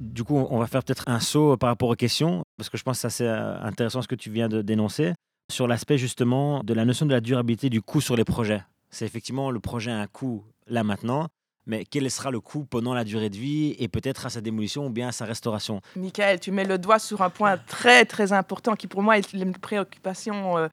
Du 0.00 0.24
coup, 0.24 0.46
on 0.48 0.58
va 0.58 0.66
faire 0.68 0.82
peut-être 0.82 1.04
un 1.06 1.20
saut 1.20 1.58
par 1.58 1.68
rapport 1.68 1.90
aux 1.90 1.96
questions, 1.96 2.44
parce 2.56 2.70
que 2.70 2.78
je 2.78 2.82
pense 2.82 2.96
que 2.96 3.00
c'est 3.02 3.06
assez 3.08 3.26
euh, 3.26 3.60
intéressant 3.60 4.00
ce 4.00 4.08
que 4.08 4.14
tu 4.14 4.30
viens 4.30 4.48
de 4.48 4.62
dénoncer 4.62 5.12
sur 5.50 5.66
l'aspect 5.68 5.98
justement 5.98 6.62
de 6.62 6.74
la 6.74 6.84
notion 6.84 7.06
de 7.06 7.12
la 7.12 7.20
durabilité 7.20 7.70
du 7.70 7.82
coût 7.82 8.00
sur 8.00 8.16
les 8.16 8.24
projets. 8.24 8.62
C'est 8.90 9.04
effectivement 9.04 9.50
le 9.50 9.60
projet 9.60 9.90
a 9.90 9.98
un 9.98 10.06
coût 10.06 10.44
là 10.66 10.84
maintenant, 10.84 11.28
mais 11.66 11.84
quel 11.84 12.10
sera 12.10 12.30
le 12.30 12.40
coût 12.40 12.64
pendant 12.64 12.94
la 12.94 13.04
durée 13.04 13.30
de 13.30 13.36
vie 13.36 13.74
et 13.78 13.88
peut-être 13.88 14.26
à 14.26 14.30
sa 14.30 14.40
démolition 14.40 14.86
ou 14.86 14.90
bien 14.90 15.08
à 15.08 15.12
sa 15.12 15.24
restauration? 15.24 15.80
Michael, 15.96 16.40
tu 16.40 16.52
mets 16.52 16.64
le 16.64 16.78
doigt 16.78 16.98
sur 16.98 17.22
un 17.22 17.30
point 17.30 17.56
très 17.56 18.04
très 18.04 18.32
important 18.32 18.74
qui 18.74 18.86
pour 18.86 19.02
moi 19.02 19.18
est 19.18 19.32
une 19.32 19.52
préoccupation 19.52 20.58
euh, 20.58 20.68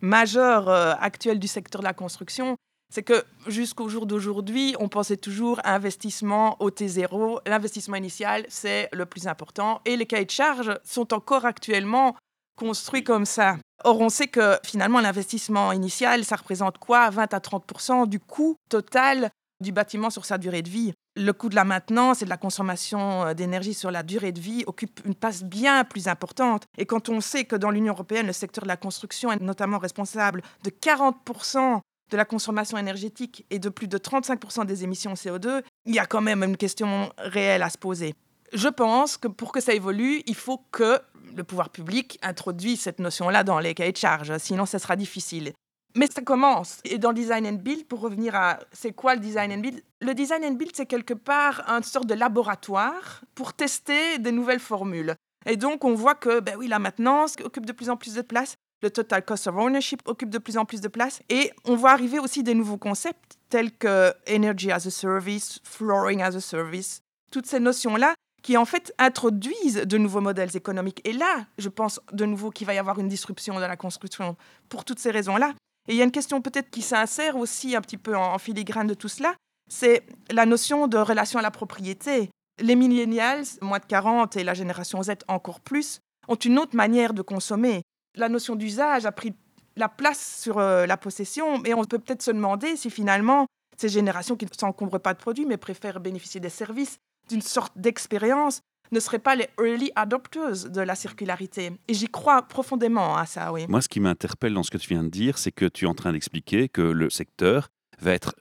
majeure 0.00 0.68
euh, 0.68 0.94
actuelle 1.00 1.38
du 1.38 1.48
secteur 1.48 1.80
de 1.80 1.86
la 1.86 1.94
construction. 1.94 2.56
C'est 2.92 3.02
que 3.02 3.24
jusqu'au 3.48 3.88
jour 3.88 4.06
d'aujourd'hui, 4.06 4.76
on 4.78 4.88
pensait 4.88 5.16
toujours 5.16 5.60
investissement 5.64 6.56
au 6.62 6.70
T0. 6.70 7.40
L'investissement 7.46 7.96
initial, 7.96 8.46
c'est 8.48 8.88
le 8.92 9.06
plus 9.06 9.26
important. 9.26 9.80
Et 9.84 9.96
les 9.96 10.06
cahiers 10.06 10.24
de 10.24 10.30
charges 10.30 10.78
sont 10.84 11.12
encore 11.12 11.44
actuellement 11.44 12.14
construits 12.56 13.04
comme 13.04 13.26
ça. 13.26 13.56
Or, 13.84 14.00
on 14.00 14.08
sait 14.08 14.26
que 14.26 14.58
finalement, 14.64 15.00
l'investissement 15.00 15.72
initial, 15.72 16.24
ça 16.24 16.36
représente 16.36 16.78
quoi? 16.78 17.10
20 17.10 17.32
à 17.34 17.38
30% 17.38 18.08
du 18.08 18.18
coût 18.18 18.56
total 18.68 19.30
du 19.60 19.72
bâtiment 19.72 20.10
sur 20.10 20.24
sa 20.24 20.38
durée 20.38 20.62
de 20.62 20.68
vie. 20.68 20.92
Le 21.16 21.32
coût 21.32 21.48
de 21.48 21.54
la 21.54 21.64
maintenance 21.64 22.20
et 22.20 22.24
de 22.26 22.30
la 22.30 22.36
consommation 22.36 23.26
euh, 23.26 23.34
d'énergie 23.34 23.72
sur 23.72 23.90
la 23.90 24.02
durée 24.02 24.32
de 24.32 24.40
vie 24.40 24.64
occupe 24.66 25.00
une 25.06 25.14
place 25.14 25.42
bien 25.42 25.84
plus 25.84 26.08
importante. 26.08 26.64
Et 26.76 26.84
quand 26.84 27.08
on 27.08 27.20
sait 27.20 27.44
que 27.44 27.56
dans 27.56 27.70
l'Union 27.70 27.94
européenne, 27.94 28.26
le 28.26 28.34
secteur 28.34 28.64
de 28.64 28.68
la 28.68 28.76
construction 28.76 29.32
est 29.32 29.40
notamment 29.40 29.78
responsable 29.78 30.42
de 30.62 30.70
40% 30.70 31.80
de 32.10 32.16
la 32.16 32.24
consommation 32.24 32.78
énergétique 32.78 33.46
et 33.50 33.58
de 33.58 33.68
plus 33.68 33.88
de 33.88 33.98
35% 33.98 34.66
des 34.66 34.84
émissions 34.84 35.14
CO2, 35.14 35.62
il 35.86 35.94
y 35.94 35.98
a 35.98 36.06
quand 36.06 36.20
même 36.20 36.44
une 36.44 36.56
question 36.56 37.10
réelle 37.18 37.62
à 37.62 37.70
se 37.70 37.78
poser. 37.78 38.14
Je 38.56 38.68
pense 38.68 39.18
que 39.18 39.28
pour 39.28 39.52
que 39.52 39.60
ça 39.60 39.74
évolue, 39.74 40.22
il 40.24 40.34
faut 40.34 40.62
que 40.72 40.98
le 41.36 41.44
pouvoir 41.44 41.68
public 41.68 42.18
introduit 42.22 42.78
cette 42.78 43.00
notion-là 43.00 43.44
dans 43.44 43.58
les 43.58 43.74
cahiers 43.74 43.92
de 43.92 43.98
charges, 43.98 44.38
sinon 44.38 44.64
ce 44.64 44.78
sera 44.78 44.96
difficile. 44.96 45.52
Mais 45.94 46.06
ça 46.06 46.22
commence. 46.22 46.80
Et 46.84 46.96
dans 46.96 47.12
Design 47.12 47.46
and 47.46 47.60
Build, 47.60 47.86
pour 47.86 48.00
revenir 48.00 48.34
à 48.34 48.58
c'est 48.72 48.92
quoi 48.92 49.14
le 49.14 49.20
Design 49.20 49.52
and 49.52 49.58
Build? 49.58 49.82
Le 50.00 50.14
Design 50.14 50.42
and 50.42 50.52
Build, 50.52 50.72
c'est 50.74 50.86
quelque 50.86 51.12
part 51.12 51.68
une 51.68 51.82
sorte 51.82 52.06
de 52.06 52.14
laboratoire 52.14 53.20
pour 53.34 53.52
tester 53.52 54.18
des 54.18 54.32
nouvelles 54.32 54.58
formules. 54.58 55.14
Et 55.44 55.58
donc, 55.58 55.84
on 55.84 55.92
voit 55.92 56.14
que 56.14 56.40
ben 56.40 56.56
oui, 56.56 56.66
la 56.66 56.78
maintenance 56.78 57.34
occupe 57.44 57.66
de 57.66 57.72
plus 57.72 57.90
en 57.90 57.98
plus 57.98 58.14
de 58.14 58.22
place, 58.22 58.54
le 58.82 58.90
total 58.90 59.22
cost 59.22 59.48
of 59.48 59.56
ownership 59.56 60.00
occupe 60.06 60.30
de 60.30 60.38
plus 60.38 60.56
en 60.56 60.64
plus 60.64 60.80
de 60.80 60.88
place, 60.88 61.20
et 61.28 61.52
on 61.66 61.76
voit 61.76 61.90
arriver 61.90 62.18
aussi 62.18 62.42
des 62.42 62.54
nouveaux 62.54 62.78
concepts 62.78 63.36
tels 63.50 63.70
que 63.70 64.14
energy 64.26 64.72
as 64.72 64.86
a 64.86 64.90
service, 64.90 65.60
flooring 65.62 66.22
as 66.22 66.34
a 66.34 66.40
service. 66.40 67.00
Toutes 67.30 67.46
ces 67.46 67.60
notions-là 67.60 68.14
qui 68.46 68.56
en 68.56 68.64
fait 68.64 68.94
introduisent 68.98 69.82
de 69.84 69.98
nouveaux 69.98 70.20
modèles 70.20 70.56
économiques. 70.56 71.00
Et 71.02 71.12
là, 71.12 71.46
je 71.58 71.68
pense 71.68 72.00
de 72.12 72.24
nouveau 72.24 72.50
qu'il 72.50 72.64
va 72.64 72.74
y 72.74 72.78
avoir 72.78 73.00
une 73.00 73.08
disruption 73.08 73.54
dans 73.54 73.66
la 73.66 73.76
construction 73.76 74.36
pour 74.68 74.84
toutes 74.84 75.00
ces 75.00 75.10
raisons-là. 75.10 75.52
Et 75.88 75.94
il 75.94 75.96
y 75.96 76.00
a 76.00 76.04
une 76.04 76.12
question 76.12 76.40
peut-être 76.40 76.70
qui 76.70 76.80
s'insère 76.80 77.36
aussi 77.36 77.74
un 77.74 77.80
petit 77.80 77.96
peu 77.96 78.16
en, 78.16 78.38
filigrane 78.38 78.86
de 78.86 78.94
tout 78.94 79.08
cela, 79.08 79.34
c'est 79.68 80.06
la 80.30 80.46
notion 80.46 80.86
de 80.86 80.96
relation 80.96 81.40
à 81.40 81.42
la 81.42 81.50
propriété. 81.50 82.30
Les 82.60 82.76
millennials, 82.76 83.42
moins 83.62 83.80
de 83.80 83.84
40 83.84 84.36
et 84.36 84.44
la 84.44 84.54
génération 84.54 85.02
Z 85.02 85.14
encore 85.26 85.58
plus, 85.58 85.98
ont 86.28 86.36
une 86.36 86.60
autre 86.60 86.76
manière 86.76 87.14
de 87.14 87.22
consommer. 87.22 87.82
La 88.14 88.28
notion 88.28 88.54
d'usage 88.54 89.06
a 89.06 89.12
pris 89.12 89.34
la 89.74 89.88
place 89.88 90.40
sur 90.40 90.58
euh, 90.58 90.86
la 90.86 90.96
possession, 90.96 91.64
et 91.64 91.74
on 91.74 91.84
peut 91.84 91.98
peut-être 91.98 92.22
se 92.22 92.30
demander 92.30 92.76
si 92.76 92.90
finalement 92.90 93.46
ces 93.76 93.88
générations 93.88 94.36
qui 94.36 94.44
ne 94.44 94.50
s'encombrent 94.56 95.00
pas 95.00 95.14
de 95.14 95.18
produits 95.18 95.46
mais 95.46 95.56
préfèrent 95.56 95.98
bénéficier 95.98 96.38
des 96.38 96.48
services 96.48 96.98
d'une 97.28 97.42
sorte 97.42 97.72
d'expérience 97.76 98.62
ne 98.92 99.00
seraient 99.00 99.18
pas 99.18 99.34
les 99.34 99.48
early 99.60 99.90
adopters 99.96 100.68
de 100.70 100.80
la 100.80 100.94
circularité. 100.94 101.72
Et 101.88 101.94
j'y 101.94 102.06
crois 102.06 102.42
profondément 102.42 103.16
à 103.16 103.26
ça, 103.26 103.52
oui. 103.52 103.66
Moi, 103.68 103.82
ce 103.82 103.88
qui 103.88 104.00
m'interpelle 104.00 104.54
dans 104.54 104.62
ce 104.62 104.70
que 104.70 104.78
tu 104.78 104.88
viens 104.88 105.02
de 105.02 105.08
dire, 105.08 105.38
c'est 105.38 105.52
que 105.52 105.66
tu 105.66 105.84
es 105.84 105.88
en 105.88 105.94
train 105.94 106.12
d'expliquer 106.12 106.68
que 106.68 106.82
le 106.82 107.10
secteur 107.10 107.68
va 108.00 108.12
être 108.12 108.34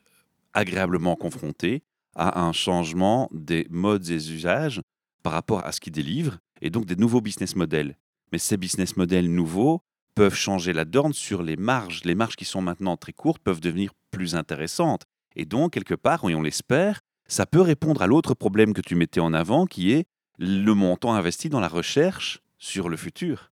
agréablement 0.54 1.16
confronté 1.16 1.84
à 2.16 2.42
un 2.42 2.54
changement 2.54 3.30
des 3.32 3.68
modes 3.70 4.08
et 4.10 4.32
usages 4.32 4.82
par 5.24 5.34
rapport 5.34 5.66
à 5.66 5.72
ce 5.72 5.82
qu'il 5.82 5.92
délivre, 5.92 6.38
et 6.62 6.70
donc 6.70 6.86
des 6.86 6.96
nouveaux 6.96 7.22
business 7.22 7.56
models. 7.56 7.98
Mais 8.32 8.38
ces 8.38 8.58
business 8.58 8.96
models 8.96 9.34
nouveaux 9.34 9.82
peuvent 10.16 10.36
changer 10.36 10.72
la 10.72 10.86
donne 10.86 11.14
sur 11.14 11.44
les 11.44 11.58
marges. 11.58 12.04
Les 12.06 12.16
marges 12.16 12.36
qui 12.36 12.46
sont 12.46 12.62
maintenant 12.62 12.96
très 12.96 13.12
courtes 13.12 13.42
peuvent 13.44 13.60
devenir 13.60 13.92
plus 14.12 14.36
intéressantes. 14.36 15.04
Et 15.36 15.46
donc, 15.46 15.74
quelque 15.74 15.96
part, 15.96 16.28
et 16.30 16.36
on 16.36 16.42
l'espère, 16.42 17.02
ça 17.28 17.46
peut 17.46 17.62
répondre 17.62 18.02
à 18.02 18.08
l'autre 18.08 18.34
problème 18.34 18.74
que 18.74 18.82
tu 18.82 18.96
mettais 18.96 19.20
en 19.20 19.34
avant, 19.34 19.66
qui 19.66 19.92
est 19.92 20.06
le 20.38 20.74
montant 20.74 21.14
investi 21.14 21.50
dans 21.50 21.60
la 21.60 21.68
recherche 21.68 22.42
sur 22.58 22.90
le 22.90 22.98
futur. 22.98 23.52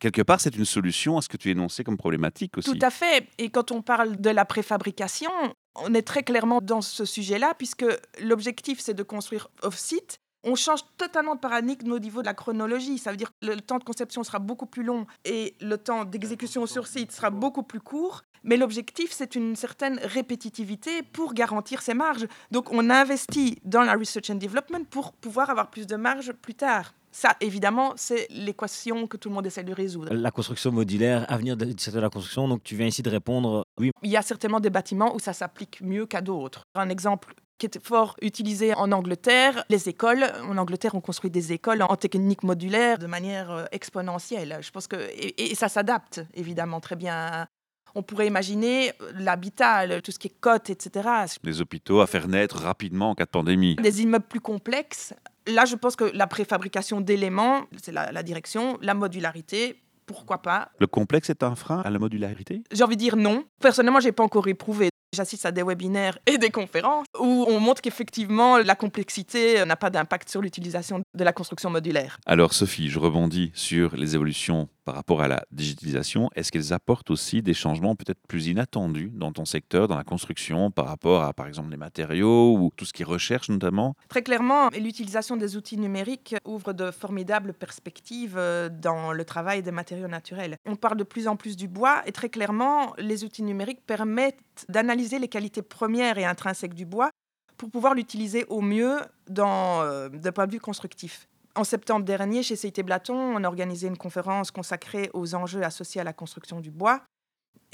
Quelque 0.00 0.22
part, 0.22 0.40
c'est 0.40 0.56
une 0.56 0.64
solution 0.64 1.16
à 1.16 1.22
ce 1.22 1.28
que 1.28 1.36
tu 1.36 1.50
énonçais 1.50 1.84
comme 1.84 1.96
problématique 1.96 2.58
aussi. 2.58 2.70
Tout 2.70 2.78
à 2.84 2.90
fait. 2.90 3.28
Et 3.38 3.50
quand 3.50 3.70
on 3.70 3.82
parle 3.82 4.16
de 4.16 4.30
la 4.30 4.44
préfabrication, 4.44 5.30
on 5.76 5.94
est 5.94 6.02
très 6.02 6.22
clairement 6.22 6.60
dans 6.60 6.82
ce 6.82 7.04
sujet-là, 7.04 7.54
puisque 7.56 7.86
l'objectif, 8.20 8.80
c'est 8.80 8.94
de 8.94 9.02
construire 9.02 9.48
off-site. 9.62 10.18
on 10.46 10.56
change 10.56 10.80
totalement 10.98 11.36
de 11.36 11.40
paradigme 11.40 11.92
au 11.92 11.98
niveau 11.98 12.20
de 12.20 12.26
la 12.26 12.34
chronologie. 12.34 12.98
Ça 12.98 13.10
veut 13.10 13.16
dire 13.16 13.30
que 13.40 13.46
le 13.46 13.60
temps 13.60 13.78
de 13.78 13.84
conception 13.84 14.22
sera 14.24 14.38
beaucoup 14.40 14.66
plus 14.66 14.82
long 14.82 15.06
et 15.24 15.56
le 15.60 15.78
temps 15.78 16.04
d'exécution 16.04 16.66
sur 16.66 16.86
site 16.86 17.12
sera 17.12 17.30
beaucoup 17.30 17.62
plus 17.62 17.80
court. 17.80 18.22
Mais 18.44 18.56
l'objectif, 18.56 19.10
c'est 19.10 19.34
une 19.34 19.56
certaine 19.56 19.98
répétitivité 20.02 21.02
pour 21.02 21.34
garantir 21.34 21.82
ces 21.82 21.94
marges. 21.94 22.26
Donc, 22.50 22.70
on 22.72 22.90
investit 22.90 23.58
dans 23.64 23.82
la 23.82 23.94
research 23.94 24.30
and 24.30 24.36
development 24.36 24.84
pour 24.90 25.12
pouvoir 25.12 25.50
avoir 25.50 25.70
plus 25.70 25.86
de 25.86 25.96
marge 25.96 26.32
plus 26.32 26.54
tard. 26.54 26.92
Ça, 27.10 27.36
évidemment, 27.40 27.92
c'est 27.96 28.26
l'équation 28.30 29.06
que 29.06 29.16
tout 29.16 29.28
le 29.28 29.36
monde 29.36 29.46
essaie 29.46 29.62
de 29.62 29.72
résoudre. 29.72 30.12
La 30.12 30.32
construction 30.32 30.72
modulaire, 30.72 31.24
avenir 31.32 31.56
de 31.56 31.64
de 31.64 32.00
la 32.00 32.10
construction, 32.10 32.48
donc 32.48 32.64
tu 32.64 32.74
viens 32.74 32.86
ici 32.86 33.02
de 33.02 33.10
répondre, 33.10 33.64
oui, 33.78 33.92
Il 34.02 34.10
y 34.10 34.16
a 34.16 34.22
certainement 34.22 34.58
des 34.60 34.70
bâtiments 34.70 35.14
où 35.14 35.20
ça 35.20 35.32
s'applique 35.32 35.80
mieux 35.80 36.06
qu'à 36.06 36.20
d'autres. 36.20 36.64
Un 36.74 36.88
exemple 36.88 37.34
qui 37.58 37.66
est 37.66 37.78
fort 37.80 38.16
utilisé 38.20 38.74
en 38.74 38.90
Angleterre, 38.90 39.64
les 39.70 39.88
écoles. 39.88 40.24
En 40.42 40.58
Angleterre, 40.58 40.96
on 40.96 41.00
construit 41.00 41.30
des 41.30 41.52
écoles 41.52 41.82
en 41.82 41.96
technique 41.96 42.42
modulaire 42.42 42.98
de 42.98 43.06
manière 43.06 43.50
euh, 43.52 43.64
exponentielle. 43.70 44.58
Je 44.60 44.70
pense 44.72 44.88
que 44.88 44.96
et, 44.96 45.52
et 45.52 45.54
ça 45.54 45.68
s'adapte 45.68 46.20
évidemment 46.34 46.80
très 46.80 46.96
bien. 46.96 47.46
On 47.94 48.02
pourrait 48.02 48.26
imaginer 48.26 48.90
euh, 49.00 49.12
l'habitat, 49.18 50.00
tout 50.00 50.10
ce 50.10 50.18
qui 50.18 50.28
est 50.28 50.40
côte, 50.40 50.70
etc. 50.70 51.08
Les 51.42 51.60
hôpitaux 51.60 52.00
à 52.00 52.06
faire 52.06 52.28
naître 52.28 52.56
rapidement 52.56 53.10
en 53.10 53.14
cas 53.14 53.24
de 53.24 53.30
pandémie. 53.30 53.76
Des 53.76 54.02
immeubles 54.02 54.26
plus 54.28 54.40
complexes. 54.40 55.14
Là, 55.46 55.64
je 55.64 55.76
pense 55.76 55.94
que 55.96 56.04
la 56.14 56.26
préfabrication 56.26 57.00
d'éléments, 57.00 57.62
c'est 57.82 57.92
la, 57.92 58.10
la 58.12 58.22
direction, 58.22 58.78
la 58.82 58.94
modularité. 58.94 59.80
Pourquoi 60.06 60.42
pas 60.42 60.70
Le 60.78 60.86
complexe 60.86 61.30
est 61.30 61.42
un 61.42 61.54
frein 61.54 61.80
à 61.84 61.90
la 61.90 61.98
modularité? 61.98 62.62
J'ai 62.72 62.84
envie 62.84 62.96
de 62.96 63.00
dire 63.00 63.16
non. 63.16 63.44
Personnellement, 63.60 64.00
j'ai 64.00 64.12
pas 64.12 64.22
encore 64.22 64.48
éprouvé. 64.48 64.88
J'assiste 65.14 65.46
à 65.46 65.52
des 65.52 65.62
webinaires 65.62 66.18
et 66.26 66.38
des 66.38 66.50
conférences 66.50 67.06
où 67.18 67.46
on 67.48 67.60
montre 67.60 67.80
qu'effectivement, 67.80 68.58
la 68.58 68.74
complexité 68.74 69.64
n'a 69.64 69.76
pas 69.76 69.88
d'impact 69.88 70.28
sur 70.28 70.42
l'utilisation 70.42 71.02
de 71.14 71.24
la 71.24 71.32
construction 71.32 71.70
modulaire. 71.70 72.18
Alors 72.26 72.52
Sophie, 72.52 72.88
je 72.88 72.98
rebondis 72.98 73.52
sur 73.54 73.94
les 73.96 74.16
évolutions 74.16 74.68
par 74.84 74.94
rapport 74.94 75.22
à 75.22 75.28
la 75.28 75.44
digitalisation. 75.50 76.30
Est-ce 76.34 76.52
qu'elles 76.52 76.72
apportent 76.72 77.10
aussi 77.10 77.42
des 77.42 77.54
changements 77.54 77.96
peut-être 77.96 78.20
plus 78.28 78.46
inattendus 78.46 79.10
dans 79.14 79.32
ton 79.32 79.44
secteur, 79.44 79.88
dans 79.88 79.96
la 79.96 80.04
construction, 80.04 80.70
par 80.70 80.86
rapport 80.86 81.22
à 81.22 81.32
par 81.32 81.46
exemple 81.46 81.70
les 81.70 81.76
matériaux 81.76 82.56
ou 82.56 82.70
tout 82.76 82.84
ce 82.84 82.92
qui 82.92 83.04
recherche 83.04 83.48
notamment? 83.48 83.94
Très 84.08 84.22
clairement, 84.22 84.68
l'utilisation 84.70 85.36
des 85.36 85.56
outils 85.56 85.78
numériques 85.78 86.36
ouvre 86.44 86.72
de 86.72 86.90
formidables 86.90 87.52
perspectives 87.54 88.36
euh, 88.36 88.68
dans 88.68 89.12
le 89.12 89.24
travail 89.24 89.62
des 89.62 89.72
matériaux 89.72 90.08
naturels. 90.08 90.56
On 90.66 90.76
parle 90.76 90.96
de 90.96 91.04
plus 91.04 91.28
en 91.28 91.36
plus 91.36 91.56
du 91.56 91.68
bois 91.68 92.02
et 92.06 92.12
très 92.12 92.28
clairement, 92.28 92.94
les 92.98 93.24
outils 93.24 93.42
numériques 93.42 93.84
permettent 93.86 94.38
d'analyser 94.68 95.18
les 95.18 95.28
qualités 95.28 95.62
premières 95.62 96.18
et 96.18 96.24
intrinsèques 96.24 96.74
du 96.74 96.86
bois 96.86 97.10
pour 97.56 97.70
pouvoir 97.70 97.94
l'utiliser 97.94 98.44
au 98.48 98.60
mieux 98.60 98.98
euh, 99.38 100.08
d'un 100.08 100.32
point 100.32 100.46
de 100.46 100.52
vue 100.52 100.60
constructif. 100.60 101.28
En 101.56 101.62
septembre 101.62 102.04
dernier, 102.04 102.42
chez 102.42 102.56
CIT 102.56 102.82
Blaton, 102.82 103.14
on 103.14 103.44
a 103.44 103.46
organisé 103.46 103.86
une 103.86 103.96
conférence 103.96 104.50
consacrée 104.50 105.08
aux 105.14 105.36
enjeux 105.36 105.62
associés 105.62 106.00
à 106.00 106.04
la 106.04 106.12
construction 106.12 106.60
du 106.60 106.72
bois. 106.72 107.02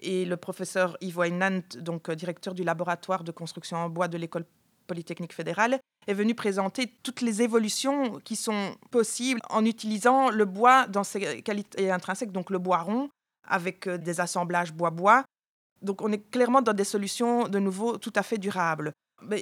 Et 0.03 0.27
le 0.27 0.37
professeur 0.37 0.99
Yves 1.01 1.17
Weinand, 1.17 1.63
donc 1.79 2.11
euh, 2.11 2.15
directeur 2.15 2.55
du 2.55 2.63
laboratoire 2.63 3.25
de 3.25 3.33
construction 3.33 3.79
en 3.79 3.89
bois 3.89 4.09
de 4.09 4.19
l'école 4.19 4.45
Polytechnique 4.87 5.33
fédérale, 5.33 5.79
est 6.07 6.15
venu 6.15 6.35
présenter 6.35 6.93
toutes 7.03 7.23
les 7.23 7.41
évolutions 7.41 8.19
qui 8.21 8.37
sont 8.37 8.77
possibles 8.91 9.41
en 9.49 9.65
utilisant 9.65 10.31
le 10.31 10.45
bois 10.45 10.87
dans 10.87 11.05
ses 11.05 11.43
qualités 11.43 11.91
intrinsèques, 11.91 12.33
donc 12.33 12.51
le 12.51 12.59
bois 12.59 12.83
rond, 12.83 13.09
avec 13.47 13.87
euh, 13.87 13.97
des 13.97 14.21
assemblages 14.21 14.75
bois-bois. 14.75 15.25
Donc 15.81 16.03
on 16.03 16.13
est 16.13 16.31
clairement 16.31 16.61
dans 16.61 16.75
des 16.75 16.85
solutions 16.85 17.49
de 17.49 17.59
nouveau 17.59 17.97
tout 17.97 18.13
à 18.15 18.23
fait 18.23 18.37
durables. 18.37 18.93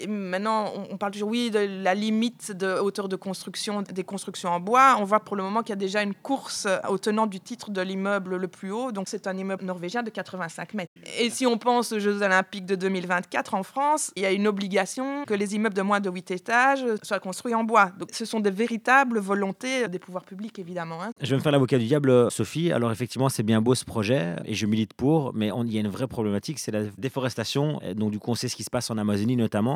Maintenant, 0.06 0.72
on- 0.90 0.96
parle 0.96 1.12
toujours, 1.12 1.28
oui, 1.30 1.50
de 1.50 1.58
la 1.82 1.94
limite 1.94 2.52
de 2.52 2.78
hauteur 2.78 3.08
de 3.08 3.16
construction 3.16 3.82
des 3.82 4.02
constructions 4.04 4.50
en 4.50 4.58
bois. 4.60 4.96
On 4.98 5.04
voit 5.04 5.20
pour 5.20 5.36
le 5.36 5.42
moment 5.42 5.60
qu'il 5.62 5.70
y 5.70 5.72
a 5.72 5.76
déjà 5.76 6.02
une 6.02 6.14
course 6.14 6.66
au 6.88 6.98
tenant 6.98 7.26
du 7.26 7.38
titre 7.40 7.70
de 7.70 7.80
l'immeuble 7.80 8.36
le 8.36 8.48
plus 8.48 8.72
haut. 8.72 8.90
Donc, 8.92 9.08
c'est 9.08 9.26
un 9.26 9.36
immeuble 9.36 9.64
norvégien 9.64 10.02
de 10.02 10.10
85 10.10 10.74
mètres. 10.74 10.92
Et 11.20 11.30
si 11.30 11.46
on 11.46 11.56
pense 11.58 11.92
aux 11.92 11.98
Jeux 12.00 12.22
Olympiques 12.22 12.66
de 12.66 12.74
2024 12.74 13.54
en 13.54 13.62
France, 13.62 14.10
il 14.16 14.22
y 14.22 14.26
a 14.26 14.32
une 14.32 14.46
obligation 14.48 15.24
que 15.24 15.34
les 15.34 15.54
immeubles 15.54 15.76
de 15.76 15.82
moins 15.82 16.00
de 16.00 16.10
8 16.10 16.30
étages 16.32 16.84
soient 17.02 17.20
construits 17.20 17.54
en 17.54 17.64
bois. 17.64 17.90
Donc, 17.98 18.08
ce 18.12 18.24
sont 18.24 18.40
des 18.40 18.50
véritables 18.50 19.18
volontés 19.20 19.86
des 19.88 19.98
pouvoirs 19.98 20.24
publics, 20.24 20.58
évidemment. 20.58 21.02
hein. 21.02 21.12
Je 21.20 21.30
vais 21.30 21.36
me 21.36 21.40
faire 21.42 21.52
l'avocat 21.52 21.78
du 21.78 21.86
diable, 21.86 22.10
euh, 22.10 22.30
Sophie. 22.30 22.72
Alors 22.72 22.90
effectivement, 22.90 23.28
c'est 23.28 23.42
bien 23.42 23.60
beau 23.60 23.74
ce 23.74 23.84
projet 23.84 24.34
et 24.44 24.54
je 24.54 24.66
milite 24.66 24.94
pour, 24.94 25.32
mais 25.34 25.50
il 25.66 25.72
y 25.72 25.76
a 25.76 25.80
une 25.80 25.88
vraie 25.88 26.06
problématique, 26.08 26.58
c'est 26.58 26.72
la 26.72 26.82
déforestation. 26.96 27.80
Donc 27.94 28.10
du 28.10 28.18
coup, 28.18 28.30
on 28.30 28.34
sait 28.34 28.48
ce 28.48 28.56
qui 28.56 28.64
se 28.64 28.70
passe 28.70 28.90
en 28.90 28.98
Amazonie 28.98 29.36
notamment. 29.36 29.67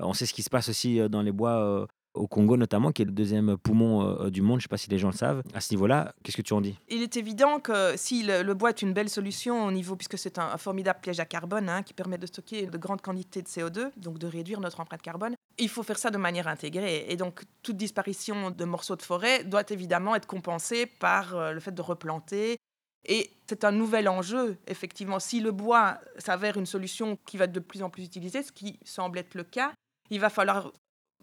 Euh, 0.00 0.04
On 0.04 0.12
sait 0.12 0.26
ce 0.26 0.34
qui 0.34 0.42
se 0.42 0.50
passe 0.50 0.68
aussi 0.68 1.00
euh, 1.00 1.08
dans 1.08 1.22
les 1.22 1.32
bois 1.32 1.58
euh, 1.58 1.86
au 2.14 2.26
Congo 2.28 2.56
notamment, 2.56 2.92
qui 2.92 3.02
est 3.02 3.04
le 3.04 3.10
deuxième 3.10 3.56
poumon 3.56 4.28
du 4.30 4.40
monde. 4.40 4.60
Je 4.60 4.66
ne 4.66 4.68
sais 4.68 4.68
pas 4.68 4.76
si 4.76 4.88
les 4.88 4.98
gens 4.98 5.10
le 5.10 5.16
savent. 5.16 5.42
À 5.52 5.60
ce 5.60 5.74
niveau-là, 5.74 6.14
qu'est-ce 6.22 6.36
que 6.36 6.42
tu 6.42 6.52
en 6.52 6.60
dis? 6.60 6.78
Il 6.88 7.02
est 7.02 7.16
évident 7.16 7.58
que 7.58 7.94
si 7.96 8.22
le, 8.22 8.54
bois 8.54 8.68
est 8.68 8.82
une 8.82 8.92
belle 8.92 9.08
solution 9.08 9.66
au 9.66 9.72
niveau, 9.72 9.96
puisque 9.96 10.16
c'est 10.16 10.38
un, 10.38 10.56
formidable 10.56 11.00
piège 11.02 11.18
à 11.18 11.24
carbone 11.24 11.68
hein, 11.68 11.82
qui 11.82 11.92
permet 11.92 12.16
de 12.16 12.26
stocker 12.26 12.66
de 12.66 12.78
grandes 12.78 13.00
quantités 13.00 13.42
de 13.42 13.48
CO2, 13.48 13.90
donc 13.96 14.20
de 14.20 14.28
réduire 14.28 14.60
notre 14.60 14.78
empreinte 14.78 15.02
carbone, 15.02 15.34
il 15.58 15.68
faut 15.68 15.82
faire 15.82 15.98
ça 15.98 16.12
de 16.12 16.16
manière 16.16 16.46
intégrée. 16.46 17.04
Et 17.08 17.16
donc, 17.16 17.42
toute 17.64 17.76
disparition 17.76 18.52
de 18.52 18.64
morceaux 18.64 18.94
de 18.94 19.02
forêt 19.02 19.42
doit 19.42 19.64
évidemment 19.70 20.14
être 20.14 20.26
compensée 20.28 20.86
par 20.86 21.52
le 21.52 21.58
fait 21.58 21.72
de 21.72 21.82
replanter. 21.82 22.58
Et 23.06 23.30
c'est 23.46 23.64
un 23.64 23.72
nouvel 23.72 24.08
enjeu, 24.08 24.56
effectivement. 24.66 25.20
Si 25.20 25.40
le 25.40 25.52
bois 25.52 25.98
s'avère 26.18 26.56
une 26.56 26.66
solution 26.66 27.18
qui 27.26 27.36
va 27.36 27.44
être 27.44 27.52
de 27.52 27.60
plus 27.60 27.82
en 27.82 27.90
plus 27.90 28.04
utilisée, 28.04 28.42
ce 28.42 28.52
qui 28.52 28.78
semble 28.84 29.18
être 29.18 29.34
le 29.34 29.44
cas, 29.44 29.72
il 30.10 30.20
va 30.20 30.30
falloir 30.30 30.72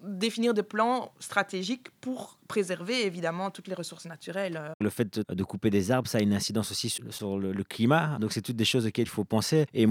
définir 0.03 0.53
des 0.53 0.63
plans 0.63 1.13
stratégiques 1.19 1.89
pour 2.01 2.39
préserver 2.47 3.05
évidemment 3.05 3.51
toutes 3.51 3.67
les 3.67 3.75
ressources 3.75 4.05
naturelles. 4.05 4.73
Le 4.79 4.89
fait 4.89 5.19
de- 5.19 5.43
couper 5.43 5.69
des 5.69 5.91
arbres, 5.91 6.07
ça 6.07 6.17
a 6.17 6.21
une 6.21 6.33
incidence 6.33 6.71
aussi 6.71 6.89
sur, 6.89 7.37
le, 7.37 7.63
climat. 7.63 8.17
Donc 8.19 8.33
c'est 8.33 8.41
toutes 8.41 8.55
des 8.55 8.65
choses 8.65 8.85
auxquelles 8.85 9.05
il 9.05 9.09
faut 9.09 9.25
penser. 9.25 9.65
Et 9.73 9.87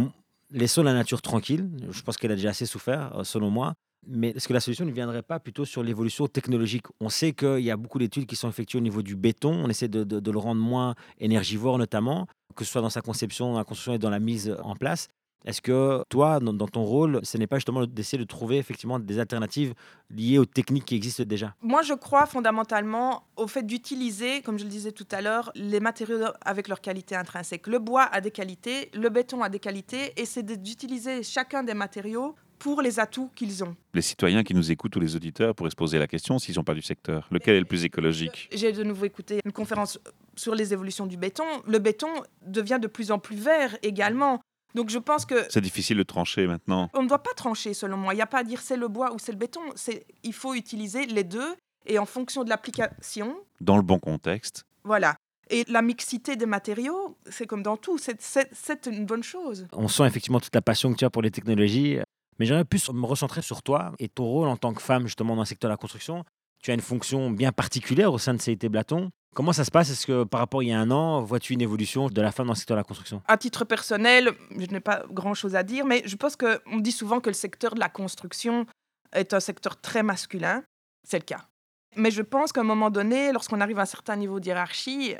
laissons 0.51 0.83
la 0.83 0.95
nature 0.95 1.23
tranquille. 1.23 1.71
Je 1.91 2.03
pense 2.03 2.17
qu'elle 2.17 2.33
a 2.33 2.37
déjà 2.37 2.51
assez 2.51 2.67
souffert, 2.67 3.17
euh, 3.17 3.25
selon 3.25 3.51
moi. 3.51 3.75
Mais 4.07 4.30
est-ce 4.30 4.49
que 4.49 4.52
la 4.52 4.61
solution 4.61 4.85
ne 4.85 4.92
viendrait 4.92 5.23
pas 5.23 5.38
plutôt 5.38 5.64
sur 5.64 5.83
l'évolution 5.83 6.26
technologique 6.26 6.87
On 7.00 7.09
sait 7.09 7.33
qu'il 7.33 7.61
y 7.61 7.71
a 7.71 7.76
beaucoup 7.76 7.99
d'études 7.99 8.26
qui 8.26 8.37
sont 8.37 8.49
effectuées 8.49 8.78
au 8.78 8.83
niveau 8.83 9.02
du 9.02 9.14
béton. 9.14 9.52
On 9.52 9.69
essaie 9.69 9.88
de, 9.88 10.30
le 10.30 10.38
rendre 10.38 10.61
moins 10.61 10.95
énergivore, 11.19 11.78
notamment, 11.78 12.26
que 12.57 12.64
ce 12.64 12.73
soit 12.73 12.80
dans 12.80 12.90
sa 12.90 13.02
conception, 13.02 13.52
dans 13.52 13.59
la 13.59 13.64
construction 13.64 13.95
et 13.95 13.99
dans 13.99 14.11
la 14.11 14.21
mise 14.21 14.57
en 14.62 14.75
place. 14.75 15.09
Est-ce 15.47 15.62
que 15.62 16.02
toi, 16.11 16.38
dans, 16.38 16.52
dans 16.52 16.69
ton 16.69 16.83
rôle, 16.83 17.21
ce 17.23 17.38
n'est 17.38 17.47
pas 17.47 17.57
justement 17.57 17.87
d'essayer 17.87 18.19
de 18.19 18.28
trouver 18.28 18.59
effectivement 18.59 18.99
des 18.99 19.19
alternatives 19.19 19.73
liées 20.11 20.38
aux 20.38 20.45
techniques 20.45 20.85
qui 20.85 20.97
existent 20.97 21.25
déjà? 21.25 21.54
Moi, 21.62 21.80
je 21.80 21.95
crois 21.95 22.26
fondamentalement 22.26 23.25
au 23.37 23.47
fait 23.47 23.62
d'utiliser, 23.62 24.42
comme 24.42 24.59
je 24.59 24.64
le 24.64 24.71
disais 24.71 24.92
tout 24.92 25.07
à 25.11 25.23
l'heure, 25.23 25.50
les 25.54 25.80
matériaux 25.80 26.26
avec 26.42 26.69
leurs 26.69 26.83
qualités 26.83 27.16
intrinsèques. 27.16 27.69
Le 27.69 27.78
bois 27.78 28.02
a 28.02 28.21
des 28.21 28.30
qualités, 28.30 28.90
le 28.92 29.09
béton 29.09 29.42
a 29.42 29.49
des 29.49 29.61
qualités, 29.61 30.12
et 30.21 30.26
c'est 30.26 30.42
d'utiliser 30.42 31.23
chacun 31.23 31.62
des 31.62 31.75
matériaux 31.75 32.35
pour 32.61 32.83
les 32.83 33.00
atouts 33.00 33.31
qu'ils 33.35 33.64
ont. 33.64 33.75
Les 33.95 34.02
citoyens 34.02 34.45
qui 34.45 34.55
nous 34.55 34.71
écoutent 34.71 34.95
ou 34.95 35.00
les 35.00 35.17
auditeurs 35.17 35.55
pourraient 35.55 35.71
se 35.71 35.75
poser 35.76 35.99
la 35.99 36.07
question 36.07 36.38
s'ils 36.38 36.52
ne 36.52 36.57
sont 36.57 36.64
pas 36.64 36.75
du 36.75 36.83
secteur. 36.83 37.26
Lequel 37.33 37.57
est 37.57 37.61
le 37.61 37.64
plus 37.64 37.85
écologique? 37.85 38.49
J'ai 38.55 38.71
de 38.71 38.85
nouveau 38.85 39.07
écouté 39.07 39.40
une 39.45 39.50
conférence 39.52 39.99
sur 40.37 40.55
les 40.55 40.73
évolutions 40.73 41.07
du 41.07 41.17
béton. 41.17 41.45
Le 41.67 41.79
béton 41.79 42.09
devient 42.47 42.79
de 42.81 42.87
plus 42.87 43.11
en 43.11 43.19
plus 43.19 43.37
vert 43.37 43.76
également. 43.83 44.40
Donc 44.75 44.90
je 44.90 44.99
pense 44.99 45.25
que 45.26 45.47
C'est 45.49 45.61
difficile 45.61 45.97
de 45.97 46.02
trancher 46.05 46.47
maintenant. 46.47 46.90
on 46.95 47.02
ne 47.02 47.09
doit 47.09 47.23
pas 47.23 47.35
trancher 47.35 47.75
selon 47.75 47.97
moi. 47.97 48.12
Il 48.12 48.17
n'y 48.17 48.23
a 48.23 48.26
pas 48.26 48.38
à 48.40 48.45
dire 48.45 48.61
c'est 48.61 48.76
le 48.76 48.87
bois 48.88 49.12
ou 49.12 49.19
c'est 49.19 49.33
le 49.33 49.38
béton. 49.38 49.61
Il 50.23 50.33
faut 50.33 50.55
utiliser 50.55 51.07
les 51.07 51.25
deux 51.25 51.57
et 51.87 51.99
en 51.99 52.07
fonction 52.07 52.45
de 52.45 52.50
l'application, 52.50 53.37
Dans 53.61 53.76
le 53.76 53.83
bon 53.83 53.99
contexte, 53.99 54.64
voilà. 54.85 55.17
Et 55.49 55.64
la 55.69 55.83
mixité 55.83 56.37
des 56.37 56.47
matériaux, 56.47 57.17
c'est 57.29 57.47
comme 57.47 57.62
dans 57.64 57.76
tout, 57.76 57.99
c'est 57.99 58.87
une 58.87 59.07
bonne 59.07 59.25
chose. 59.25 59.67
On 59.73 59.88
sent 59.88 60.07
effectivement 60.07 60.38
toute 60.38 60.55
la 60.55 60.62
passion 60.62 60.93
que 60.93 60.99
tu 60.99 61.05
as 61.05 61.11
pour 61.11 61.23
les 61.23 61.33
technologies. 61.33 61.99
Mais 62.41 62.47
j'aimerais 62.47 62.65
plus 62.65 62.91
me 62.91 63.05
recentrer 63.05 63.43
sur 63.43 63.63
toi 63.63 63.93
et 63.99 64.09
ton 64.09 64.25
rôle 64.25 64.49
en 64.49 64.57
tant 64.57 64.73
que 64.73 64.81
femme, 64.81 65.07
justement, 65.07 65.37
dans 65.37 65.43
le 65.43 65.47
secteur 65.47 65.69
de 65.69 65.75
la 65.75 65.77
construction. 65.77 66.25
Tu 66.63 66.71
as 66.71 66.75
une 66.75 66.81
fonction 66.81 67.31
bien 67.31 67.53
particulière 67.53 68.11
au 68.15 68.19
sein 68.19 68.33
de 68.33 68.41
CIT 68.41 68.67
Blaton. 68.71 69.11
Comment 69.35 69.53
ça 69.53 69.63
se 69.63 69.71
passe? 69.71 69.91
Est-ce 69.91 70.07
que 70.07 70.25
par 70.25 70.41
rapport 70.41 70.61
à 70.61 70.65
il 70.65 70.71
y 70.71 70.73
a 70.73 70.81
un 70.81 70.91
an, 70.91 71.23
vois-tu 71.23 71.53
une 71.53 71.61
évolution 71.61 72.09
de 72.09 72.21
la 72.23 72.33
femme 72.33 72.47
dans 72.47 72.55
le 72.55 72.59
secteur 72.59 72.77
de 72.77 72.81
la 72.81 72.85
construction? 72.85 73.23
À 73.29 73.37
titre 73.37 73.67
personnel, 73.67 74.33
je 74.59 74.67
n'ai 74.67 74.81
pas 74.81 75.05
grand-chose 75.11 75.55
à 75.55 75.63
dire, 75.63 75.85
mais 75.85 76.03
je 76.07 76.17
pense 76.17 76.35
qu'on 76.35 76.79
dit 76.79 76.93
souvent 76.93 77.21
que 77.21 77.29
le 77.29 77.35
secteur 77.35 77.75
de 77.75 77.81
la 77.81 77.91
construction 77.91 78.65
est 79.13 79.35
un 79.35 79.41
secteur 79.41 79.79
très 79.79 80.03
masculin. 80.03 80.63
C'est 81.07 81.19
le 81.19 81.25
cas. 81.25 81.47
Mais 81.95 82.11
je 82.11 82.23
pense 82.23 82.53
qu'à 82.53 82.63
un 82.63 82.65
moment 82.65 82.89
donné, 82.89 83.33
lorsqu'on 83.33 83.61
arrive 83.61 83.79
à 83.79 83.83
un 83.83 83.87
certain 83.87 84.17
niveau 84.17 84.41
de 84.41 84.47
hiérarchie, 84.47 85.15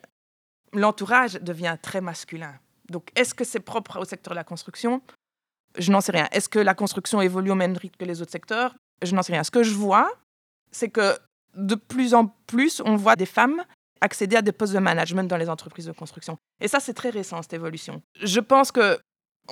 l'entourage 0.73 1.35
devient 1.35 1.77
très 1.83 2.01
masculin. 2.01 2.55
Donc, 2.89 3.11
est-ce 3.15 3.35
que 3.35 3.45
c'est 3.45 3.61
propre 3.61 3.99
au 3.99 4.07
secteur 4.07 4.33
de 4.33 4.37
la 4.37 4.45
construction? 4.45 5.03
Je 5.79 5.91
n'en 5.93 6.01
sais 6.01 6.13
rien. 6.13 6.29
Est-ce 6.33 6.49
que 6.49 6.59
la 6.59 6.75
construction 6.75 7.21
évolue 7.21 7.51
au 7.51 7.55
même 7.55 7.77
rythme 7.77 7.97
que 7.99 8.05
les 8.05 8.21
autres 8.23 8.33
secteurs? 8.33 8.75
Je 9.03 9.15
n'en 9.15 9.23
sais 9.23 9.33
rien. 9.33 9.45
Ce 9.45 9.51
que 9.51 9.63
je 9.63 9.75
vois, 9.75 10.11
c'est 10.73 10.89
que 10.89 11.17
de 11.57 11.75
plus 11.75 12.15
en 12.15 12.27
plus, 12.47 12.81
on 12.85 12.97
voit 12.97 13.17
des 13.17 13.27
femmes 13.27 13.63
accéder 14.01 14.37
à 14.37 14.43
des 14.43 14.53
postes 14.53 14.73
de 14.73 14.79
management 14.79 15.25
dans 15.29 15.37
les 15.37 15.51
entreprises 15.51 15.87
de 15.87 15.93
construction. 15.93 16.39
Et 16.61 16.69
ça, 16.69 16.81
c'est 16.81 16.95
très 16.95 17.11
récent, 17.11 17.43
cette 17.43 17.53
évolution. 17.53 18.03
Je 18.23 18.41
pense 18.41 18.73
que 18.73 18.99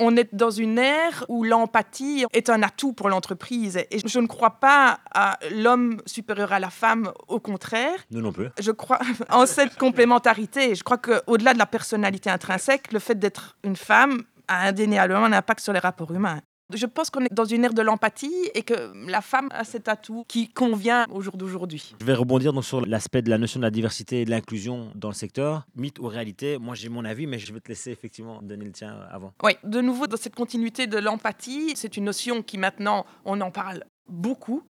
On 0.01 0.17
est 0.17 0.33
dans 0.33 0.51
une 0.51 0.79
ère 0.79 1.25
où 1.29 1.43
l'empathie 1.43 2.25
est 2.33 2.51
un 2.51 2.63
atout 2.63 2.93
pour 2.93 3.09
l'entreprise. 3.09 3.79
Et 3.91 3.99
je 4.07 4.21
ne 4.21 4.29
crois 4.29 4.61
pas 4.61 5.01
à 5.13 5.39
l'homme 5.51 6.01
supérieur 6.07 6.53
à 6.53 6.61
la 6.61 6.71
femme, 6.71 7.11
au 7.27 7.41
contraire. 7.41 7.99
Nous 8.13 8.21
non 8.21 8.31
plus. 8.31 8.49
Je 8.61 8.71
crois 8.71 9.01
en 9.31 9.45
cette 9.45 9.77
complémentarité. 9.77 10.77
Je 10.77 10.85
crois 10.85 10.99
qu'au-delà 10.99 11.53
de 11.53 11.59
la 11.59 11.67
personnalité 11.67 12.31
intrinsèque, 12.31 12.93
le 12.93 13.01
fait 13.01 13.17
d'être 13.19 13.57
une 13.65 13.75
femme 13.77 14.23
a 14.49 14.67
indéniablement 14.67 15.27
un 15.27 15.33
impact 15.33 15.61
sur 15.61 15.73
les 15.73 15.79
rapports 15.79 16.13
humains. 16.13 16.41
Je 16.75 16.85
pense 16.85 17.09
qu'on 17.09 17.25
est 17.25 17.33
dans 17.33 17.47
une 17.47 17.65
ère 17.65 17.73
de 17.73 17.81
l'empathie 17.81 18.51
et 18.55 18.63
que 18.63 18.93
la 19.09 19.23
femme 19.23 19.49
a 19.53 19.65
cet 19.65 19.89
atout 19.89 20.25
qui 20.29 20.51
convient 20.51 21.07
au 21.11 21.23
jour 21.23 21.39
d'aujourd'hui. 21.39 21.95
Je 21.99 22.05
vais 22.05 22.13
rebondir 22.13 22.53
donc 22.53 22.65
sur 22.65 22.85
l'aspect 22.85 23.23
de 23.23 23.31
la 23.31 23.39
notion 23.39 23.59
de 23.59 23.65
la 23.65 23.71
diversité 23.71 24.21
et 24.21 24.25
de 24.27 24.31
l'inclusion 24.31 24.93
dans 24.95 25.09
le 25.09 25.15
secteur. 25.15 25.65
Mythe 25.77 25.99
ou 25.99 26.09
réalité, 26.09 26.59
moi 26.59 26.75
j'ai 26.75 26.91
mon 26.91 27.07
avis, 27.07 27.27
mais 27.27 27.39
je 27.39 27.55
vais 27.55 27.61
te 27.61 27.69
laisser 27.69 27.91
effectivement 27.91 28.43
donner 28.43 28.67
le 28.67 28.73
tien 28.73 29.01
avant. 29.11 29.33
Oui, 29.43 29.53
de 29.65 29.81
nouveau, 29.81 30.07
dans 30.07 30.19
cette 30.19 30.35
continuité 30.35 30.87
de 30.87 30.99
l'empathie, 30.99 31.73
c'est 31.75 31.97
une 31.97 32.05
notion 32.05 32.43
qui 32.43 32.59
maintenant, 32.59 33.07
on 33.25 33.41
en 33.41 33.51
parle 33.51 33.85
beaucoup. 34.07 34.63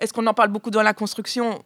Est-ce 0.00 0.12
qu'on 0.12 0.26
en 0.26 0.34
parle 0.34 0.48
beaucoup 0.50 0.70
dans 0.70 0.82
la 0.82 0.92
construction? 0.92 1.62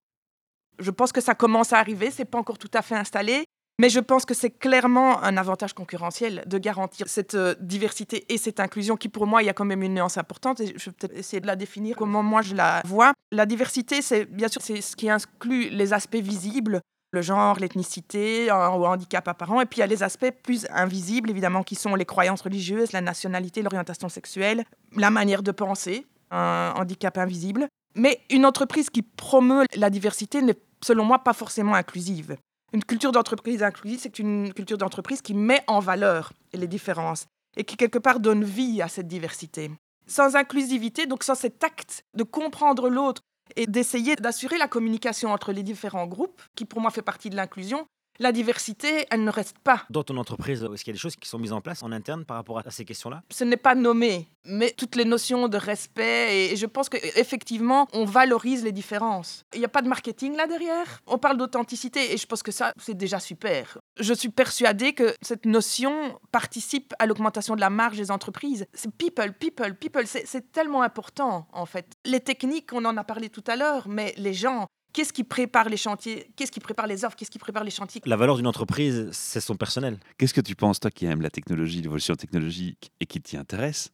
Je 0.80 0.90
pense 0.90 1.12
que 1.12 1.22
ça 1.22 1.34
commence 1.34 1.72
à 1.72 1.78
arriver, 1.78 2.10
c'est 2.10 2.26
pas 2.26 2.38
encore 2.38 2.58
tout 2.58 2.70
à 2.74 2.82
fait 2.82 2.94
installé. 2.94 3.44
Mais 3.78 3.88
je 3.88 4.00
pense 4.00 4.24
que 4.24 4.34
c'est 4.34 4.50
clairement 4.50 5.22
un 5.22 5.36
avantage 5.36 5.72
concurrentiel 5.72 6.44
de 6.46 6.58
garantir 6.58 7.08
cette 7.08 7.34
euh, 7.34 7.54
diversité 7.60 8.24
et 8.28 8.38
cette 8.38 8.60
inclusion 8.60 8.96
qui, 8.96 9.08
pour 9.08 9.26
moi, 9.26 9.42
il 9.42 9.46
y 9.46 9.48
a 9.48 9.54
quand 9.54 9.64
même 9.64 9.82
une 9.82 9.94
nuance 9.94 10.18
importante 10.18 10.60
et 10.60 10.74
je 10.76 10.90
vais 10.90 10.92
peut-être 10.92 11.16
essayer 11.16 11.40
de 11.40 11.46
la 11.46 11.56
définir 11.56 11.96
comment 11.96 12.22
moi 12.22 12.42
je 12.42 12.54
la 12.54 12.82
vois. 12.84 13.12
La 13.30 13.46
diversité, 13.46 14.02
c'est 14.02 14.26
bien 14.26 14.48
sûr 14.48 14.60
c'est 14.62 14.80
ce 14.80 14.94
qui 14.94 15.08
inclut 15.08 15.70
les 15.70 15.92
aspects 15.92 16.16
visibles, 16.16 16.80
le 17.12 17.22
genre, 17.22 17.58
l'ethnicité, 17.58 18.50
un 18.50 18.68
handicap 18.68 19.26
apparent, 19.28 19.60
et 19.60 19.66
puis 19.66 19.78
il 19.78 19.80
y 19.80 19.84
a 19.84 19.86
les 19.86 20.02
aspects 20.02 20.32
plus 20.42 20.66
invisibles, 20.70 21.30
évidemment, 21.30 21.62
qui 21.62 21.74
sont 21.74 21.94
les 21.94 22.06
croyances 22.06 22.40
religieuses, 22.40 22.92
la 22.92 23.02
nationalité, 23.02 23.62
l'orientation 23.62 24.08
sexuelle, 24.08 24.64
la 24.96 25.10
manière 25.10 25.42
de 25.42 25.50
penser, 25.50 26.06
un 26.30 26.72
handicap 26.76 27.18
invisible. 27.18 27.68
Mais 27.94 28.20
une 28.30 28.46
entreprise 28.46 28.88
qui 28.88 29.02
promeut 29.02 29.66
la 29.76 29.90
diversité 29.90 30.40
n'est, 30.40 30.56
selon 30.82 31.04
moi, 31.04 31.18
pas 31.18 31.34
forcément 31.34 31.74
inclusive. 31.74 32.36
Une 32.72 32.84
culture 32.84 33.12
d'entreprise 33.12 33.62
inclusive, 33.62 34.00
c'est 34.00 34.18
une 34.18 34.52
culture 34.54 34.78
d'entreprise 34.78 35.20
qui 35.20 35.34
met 35.34 35.62
en 35.66 35.78
valeur 35.78 36.32
les 36.54 36.66
différences 36.66 37.26
et 37.56 37.64
qui, 37.64 37.76
quelque 37.76 37.98
part, 37.98 38.18
donne 38.18 38.44
vie 38.44 38.80
à 38.80 38.88
cette 38.88 39.08
diversité. 39.08 39.70
Sans 40.06 40.36
inclusivité, 40.36 41.06
donc 41.06 41.22
sans 41.22 41.34
cet 41.34 41.62
acte 41.62 42.04
de 42.14 42.22
comprendre 42.22 42.88
l'autre 42.88 43.20
et 43.56 43.66
d'essayer 43.66 44.16
d'assurer 44.16 44.56
la 44.56 44.68
communication 44.68 45.30
entre 45.32 45.52
les 45.52 45.62
différents 45.62 46.06
groupes, 46.06 46.40
qui 46.54 46.64
pour 46.64 46.80
moi 46.80 46.90
fait 46.90 47.02
partie 47.02 47.28
de 47.28 47.36
l'inclusion, 47.36 47.86
la 48.22 48.32
diversité, 48.32 49.06
elle 49.10 49.24
ne 49.24 49.30
reste 49.30 49.58
pas. 49.58 49.84
Dans 49.90 50.02
ton 50.02 50.16
entreprise, 50.16 50.62
est-ce 50.62 50.84
qu'il 50.84 50.92
y 50.92 50.94
a 50.94 50.98
des 50.98 51.00
choses 51.00 51.16
qui 51.16 51.28
sont 51.28 51.38
mises 51.38 51.52
en 51.52 51.60
place 51.60 51.82
en 51.82 51.92
interne 51.92 52.24
par 52.24 52.36
rapport 52.36 52.58
à 52.58 52.70
ces 52.70 52.84
questions-là? 52.84 53.22
Ce 53.30 53.44
n'est 53.44 53.56
pas 53.56 53.74
nommé, 53.74 54.28
mais 54.44 54.70
toutes 54.70 54.96
les 54.96 55.04
notions 55.04 55.48
de 55.48 55.56
respect, 55.56 56.52
et 56.52 56.56
je 56.56 56.66
pense 56.66 56.88
qu'effectivement, 56.88 57.88
on 57.92 58.04
valorise 58.04 58.64
les 58.64 58.72
différences. 58.72 59.44
Il 59.52 59.58
n'y 59.58 59.64
a 59.64 59.68
pas 59.68 59.82
de 59.82 59.88
marketing 59.88 60.36
là 60.36 60.46
derrière? 60.46 61.00
On 61.06 61.18
parle 61.18 61.36
d'authenticité, 61.36 62.12
et 62.12 62.16
je 62.16 62.26
pense 62.26 62.42
que 62.42 62.52
ça, 62.52 62.72
c'est 62.80 62.96
déjà 62.96 63.20
super. 63.20 63.78
Je 63.98 64.14
suis 64.14 64.30
persuadée 64.30 64.94
que 64.94 65.14
cette 65.20 65.44
notion 65.44 66.18
participe 66.30 66.94
à 66.98 67.06
l'augmentation 67.06 67.56
de 67.56 67.60
la 67.60 67.70
marge 67.70 67.98
des 67.98 68.10
entreprises. 68.10 68.66
C'est 68.72 68.94
people, 68.94 69.32
people, 69.32 69.74
people, 69.74 70.06
c'est 70.06 70.52
tellement 70.52 70.82
important 70.82 71.46
en 71.52 71.66
fait. 71.66 71.86
Les 72.04 72.20
techniques, 72.20 72.72
on 72.72 72.84
en 72.84 72.96
a 72.96 73.04
parlé 73.04 73.28
tout 73.28 73.44
à 73.46 73.56
l'heure, 73.56 73.88
mais 73.88 74.14
les 74.16 74.34
gens, 74.34 74.66
Qu'est-ce 74.92 75.12
qui 75.12 75.24
prépare 75.24 75.70
les 75.70 75.78
chantiers? 75.78 76.30
Qu'est-ce 76.36 76.52
qui 76.52 76.60
prépare 76.60 76.86
les 76.86 77.04
offres? 77.04 77.16
Qu'est-ce 77.16 77.30
qui 77.30 77.38
prépare 77.38 77.64
les 77.64 77.70
chantiers? 77.70 78.02
La 78.04 78.16
valeur 78.16 78.36
d'une 78.36 78.46
entreprise, 78.46 79.08
c'est 79.12 79.40
son 79.40 79.56
personnel. 79.56 79.98
Qu'est-ce 80.18 80.34
que 80.34 80.42
tu 80.42 80.54
penses, 80.54 80.80
toi 80.80 80.90
qui 80.90 81.06
aimes 81.06 81.22
la 81.22 81.30
technologie, 81.30 81.80
l'évolution 81.80 82.14
technologique 82.14 82.92
et 83.00 83.06
qui 83.06 83.20
t'y 83.20 83.38
intéresse, 83.38 83.90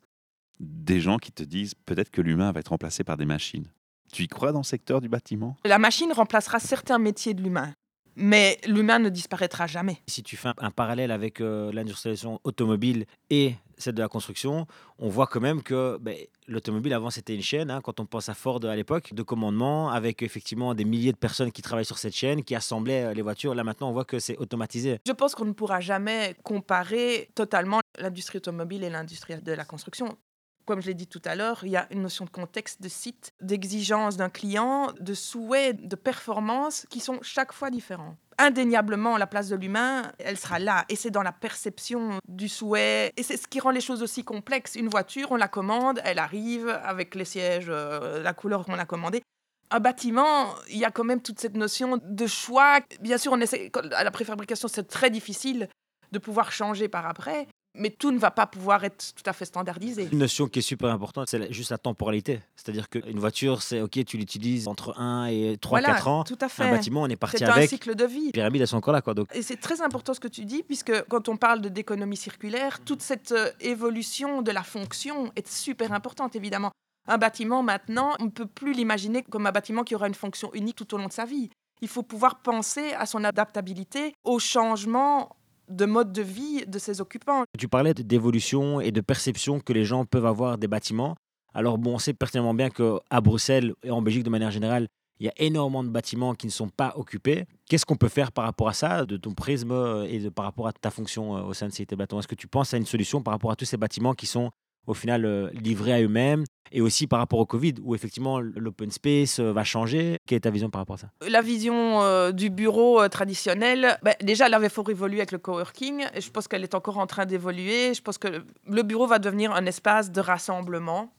des 0.58 1.00
gens 1.00 1.18
qui 1.18 1.30
te 1.30 1.44
disent 1.44 1.74
peut-être 1.86 2.10
que 2.10 2.20
l'humain 2.20 2.50
va 2.50 2.60
être 2.60 2.68
remplacé 2.68 3.04
par 3.04 3.16
des 3.16 3.26
machines. 3.26 3.70
Tu 4.12 4.24
y 4.24 4.28
crois 4.28 4.50
dans 4.50 4.60
le 4.60 4.64
secteur 4.64 5.00
du 5.00 5.08
bâtiment? 5.08 5.56
La 5.64 5.78
machine 5.78 6.12
remplacera 6.12 6.58
certains 6.58 6.98
métiers 6.98 7.34
de 7.34 7.42
l'humain. 7.42 7.74
Mais 8.20 8.58
l'humain 8.66 8.98
ne 8.98 9.10
disparaîtra 9.10 9.68
jamais. 9.68 10.02
Si 10.08 10.24
tu 10.24 10.36
fais 10.36 10.50
un 10.58 10.70
parallèle 10.72 11.12
avec 11.12 11.40
euh, 11.40 11.70
l'industrialisation 11.72 12.40
automobile 12.42 13.06
et 13.30 13.54
celle 13.76 13.94
de 13.94 14.02
la 14.02 14.08
construction, 14.08 14.66
on 14.98 15.08
voit 15.08 15.28
quand 15.28 15.40
même 15.40 15.62
que 15.62 15.98
ben, 16.00 16.16
l'automobile 16.48 16.92
avant 16.94 17.10
c'était 17.10 17.36
une 17.36 17.42
chaîne. 17.42 17.70
Hein, 17.70 17.80
quand 17.80 18.00
on 18.00 18.06
pense 18.06 18.28
à 18.28 18.34
Ford 18.34 18.64
à 18.64 18.74
l'époque, 18.74 19.14
de 19.14 19.22
commandement 19.22 19.90
avec 19.90 20.22
effectivement 20.22 20.74
des 20.74 20.84
milliers 20.84 21.12
de 21.12 21.16
personnes 21.16 21.52
qui 21.52 21.62
travaillent 21.62 21.84
sur 21.84 21.98
cette 21.98 22.14
chaîne, 22.14 22.42
qui 22.42 22.56
assemblaient 22.56 23.04
euh, 23.04 23.14
les 23.14 23.22
voitures. 23.22 23.54
Là 23.54 23.62
maintenant, 23.62 23.88
on 23.88 23.92
voit 23.92 24.04
que 24.04 24.18
c'est 24.18 24.36
automatisé. 24.38 24.98
Je 25.06 25.12
pense 25.12 25.36
qu'on 25.36 25.44
ne 25.44 25.52
pourra 25.52 25.78
jamais 25.78 26.34
comparer 26.42 27.30
totalement 27.36 27.78
l'industrie 28.00 28.38
automobile 28.38 28.82
et 28.82 28.90
l'industrie 28.90 29.40
de 29.40 29.52
la 29.52 29.64
construction 29.64 30.18
comme 30.68 30.82
je 30.82 30.88
l'ai 30.88 30.94
dit 30.94 31.06
tout 31.06 31.22
à 31.24 31.34
l'heure, 31.34 31.60
il 31.62 31.70
y 31.70 31.78
a 31.78 31.86
une 31.90 32.02
notion 32.02 32.26
de 32.26 32.30
contexte, 32.30 32.82
de 32.82 32.90
site, 32.90 33.32
d'exigence 33.40 34.18
d'un 34.18 34.28
client, 34.28 34.92
de 35.00 35.14
souhait, 35.14 35.72
de 35.72 35.96
performance 35.96 36.86
qui 36.90 37.00
sont 37.00 37.20
chaque 37.22 37.54
fois 37.54 37.70
différents. 37.70 38.16
Indéniablement, 38.36 39.16
la 39.16 39.26
place 39.26 39.48
de 39.48 39.56
l'humain, 39.56 40.12
elle 40.18 40.36
sera 40.36 40.58
là. 40.58 40.84
Et 40.90 40.94
c'est 40.94 41.10
dans 41.10 41.22
la 41.22 41.32
perception 41.32 42.18
du 42.28 42.50
souhait. 42.50 43.14
Et 43.16 43.22
c'est 43.22 43.38
ce 43.38 43.48
qui 43.48 43.60
rend 43.60 43.70
les 43.70 43.80
choses 43.80 44.02
aussi 44.02 44.24
complexes. 44.24 44.74
Une 44.74 44.88
voiture, 44.88 45.32
on 45.32 45.36
la 45.36 45.48
commande, 45.48 46.02
elle 46.04 46.18
arrive 46.18 46.68
avec 46.68 47.14
les 47.14 47.24
sièges, 47.24 47.68
euh, 47.70 48.22
la 48.22 48.34
couleur 48.34 48.66
qu'on 48.66 48.78
a 48.78 48.84
commandée. 48.84 49.22
Un 49.70 49.80
bâtiment, 49.80 50.54
il 50.68 50.76
y 50.76 50.84
a 50.84 50.90
quand 50.90 51.04
même 51.04 51.22
toute 51.22 51.40
cette 51.40 51.56
notion 51.56 51.98
de 52.02 52.26
choix. 52.26 52.80
Bien 53.00 53.16
sûr, 53.16 53.32
on 53.32 53.40
essaie, 53.40 53.72
à 53.92 54.04
la 54.04 54.10
préfabrication, 54.10 54.68
c'est 54.68 54.86
très 54.86 55.08
difficile 55.08 55.66
de 56.12 56.18
pouvoir 56.18 56.52
changer 56.52 56.88
par 56.88 57.06
après 57.06 57.48
mais 57.78 57.90
tout 57.90 58.10
ne 58.10 58.18
va 58.18 58.30
pas 58.30 58.46
pouvoir 58.46 58.84
être 58.84 59.14
tout 59.14 59.22
à 59.26 59.32
fait 59.32 59.44
standardisé. 59.44 60.08
Une 60.12 60.18
notion 60.18 60.48
qui 60.48 60.58
est 60.58 60.62
super 60.62 60.90
importante, 60.90 61.28
c'est 61.28 61.52
juste 61.52 61.70
la 61.70 61.78
temporalité. 61.78 62.40
C'est-à-dire 62.56 62.88
qu'une 62.88 63.18
voiture, 63.18 63.62
c'est 63.62 63.80
OK, 63.80 64.04
tu 64.04 64.16
l'utilises 64.16 64.68
entre 64.68 64.98
1 64.98 65.26
et 65.26 65.58
3, 65.60 65.80
4 65.80 66.08
ans. 66.08 66.24
Tout 66.24 66.38
à 66.40 66.48
fait. 66.48 66.64
Un 66.64 66.70
bâtiment, 66.70 67.02
on 67.02 67.08
est 67.08 67.16
parti 67.16 67.42
avec. 67.44 67.54
C'est 67.56 67.62
un 67.62 67.66
cycle 67.66 67.94
de 67.94 68.04
vie. 68.04 68.26
Les 68.26 68.32
pyramides, 68.32 68.62
elles 68.62 68.68
sont 68.68 68.76
encore 68.76 68.94
là. 68.94 69.02
Quoi, 69.02 69.14
donc. 69.14 69.28
Et 69.34 69.42
c'est 69.42 69.56
très 69.56 69.80
important 69.80 70.14
ce 70.14 70.20
que 70.20 70.28
tu 70.28 70.44
dis, 70.44 70.62
puisque 70.62 70.92
quand 71.08 71.28
on 71.28 71.36
parle 71.36 71.60
d'économie 71.60 72.16
circulaire, 72.16 72.80
toute 72.84 73.02
cette 73.02 73.32
euh, 73.32 73.50
évolution 73.60 74.42
de 74.42 74.50
la 74.50 74.62
fonction 74.62 75.30
est 75.36 75.48
super 75.48 75.92
importante, 75.92 76.36
évidemment. 76.36 76.72
Un 77.06 77.18
bâtiment, 77.18 77.62
maintenant, 77.62 78.14
on 78.20 78.26
ne 78.26 78.30
peut 78.30 78.46
plus 78.46 78.74
l'imaginer 78.74 79.22
comme 79.22 79.46
un 79.46 79.52
bâtiment 79.52 79.82
qui 79.82 79.94
aura 79.94 80.08
une 80.08 80.14
fonction 80.14 80.50
unique 80.52 80.76
tout 80.76 80.94
au 80.94 80.98
long 80.98 81.06
de 81.06 81.12
sa 81.12 81.24
vie. 81.24 81.48
Il 81.80 81.88
faut 81.88 82.02
pouvoir 82.02 82.42
penser 82.42 82.92
à 82.94 83.06
son 83.06 83.24
adaptabilité 83.24 84.12
au 84.24 84.38
changement 84.38 85.36
de 85.68 85.84
mode 85.84 86.12
de 86.12 86.22
vie 86.22 86.64
de 86.66 86.78
ses 86.78 87.00
occupants. 87.00 87.44
Tu 87.58 87.68
parlais 87.68 87.94
d'évolution 87.94 88.80
et 88.80 88.90
de 88.90 89.00
perception 89.00 89.60
que 89.60 89.72
les 89.72 89.84
gens 89.84 90.04
peuvent 90.04 90.26
avoir 90.26 90.58
des 90.58 90.68
bâtiments. 90.68 91.16
Alors 91.54 91.78
bon, 91.78 91.94
on 91.94 91.98
sait 91.98 92.14
pertinemment 92.14 92.54
bien 92.54 92.70
qu'à 92.70 93.20
Bruxelles 93.20 93.74
et 93.82 93.90
en 93.90 94.02
Belgique 94.02 94.24
de 94.24 94.30
manière 94.30 94.50
générale, 94.50 94.88
il 95.20 95.26
y 95.26 95.28
a 95.28 95.32
énormément 95.36 95.82
de 95.82 95.88
bâtiments 95.88 96.34
qui 96.34 96.46
ne 96.46 96.52
sont 96.52 96.68
pas 96.68 96.92
occupés. 96.96 97.46
Qu'est-ce 97.68 97.84
qu'on 97.84 97.96
peut 97.96 98.08
faire 98.08 98.30
par 98.30 98.44
rapport 98.44 98.68
à 98.68 98.72
ça, 98.72 99.04
de 99.04 99.16
ton 99.16 99.34
prisme 99.34 99.72
et 100.08 100.20
de, 100.20 100.28
par 100.28 100.44
rapport 100.44 100.68
à 100.68 100.72
ta 100.72 100.90
fonction 100.90 101.36
euh, 101.36 101.42
au 101.42 101.54
sein 101.54 101.66
de 101.66 101.72
Cité 101.72 101.96
Bâton? 101.96 102.20
Est-ce 102.20 102.28
que 102.28 102.36
tu 102.36 102.46
penses 102.46 102.72
à 102.72 102.76
une 102.76 102.86
solution 102.86 103.20
par 103.22 103.34
rapport 103.34 103.50
à 103.50 103.56
tous 103.56 103.64
ces 103.64 103.76
bâtiments 103.76 104.14
qui 104.14 104.26
sont 104.26 104.50
au 104.88 104.94
final 104.94 105.24
euh, 105.24 105.50
livrés 105.52 105.92
à 105.92 106.00
eux-mêmes 106.00 106.44
et 106.72 106.80
aussi 106.80 107.06
par 107.06 107.18
rapport 107.18 107.38
au 107.38 107.46
Covid, 107.46 107.74
où 107.82 107.94
effectivement 107.94 108.40
l'open 108.40 108.90
space 108.90 109.38
euh, 109.38 109.52
va 109.52 109.64
changer. 109.64 110.16
Quelle 110.26 110.36
est 110.36 110.40
ta 110.40 110.50
vision 110.50 110.70
par 110.70 110.80
rapport 110.80 110.94
à 110.94 110.98
ça? 110.98 111.10
La 111.28 111.40
vision 111.40 112.02
euh, 112.02 112.32
du 112.32 112.50
bureau 112.50 113.06
traditionnel, 113.08 113.98
bah, 114.02 114.14
déjà, 114.22 114.46
elle 114.46 114.54
avait 114.54 114.68
fort 114.68 114.90
évolué 114.90 115.18
avec 115.18 115.32
le 115.32 115.38
coworking, 115.38 116.06
et 116.14 116.20
je 116.20 116.30
pense 116.30 116.48
qu'elle 116.48 116.64
est 116.64 116.74
encore 116.74 116.98
en 116.98 117.06
train 117.06 117.26
d'évoluer. 117.26 117.94
Je 117.94 118.02
pense 118.02 118.18
que 118.18 118.44
le 118.66 118.82
bureau 118.82 119.06
va 119.06 119.18
devenir 119.18 119.52
un 119.52 119.64
espace 119.66 120.10
de 120.10 120.20
rassemblement 120.20 121.12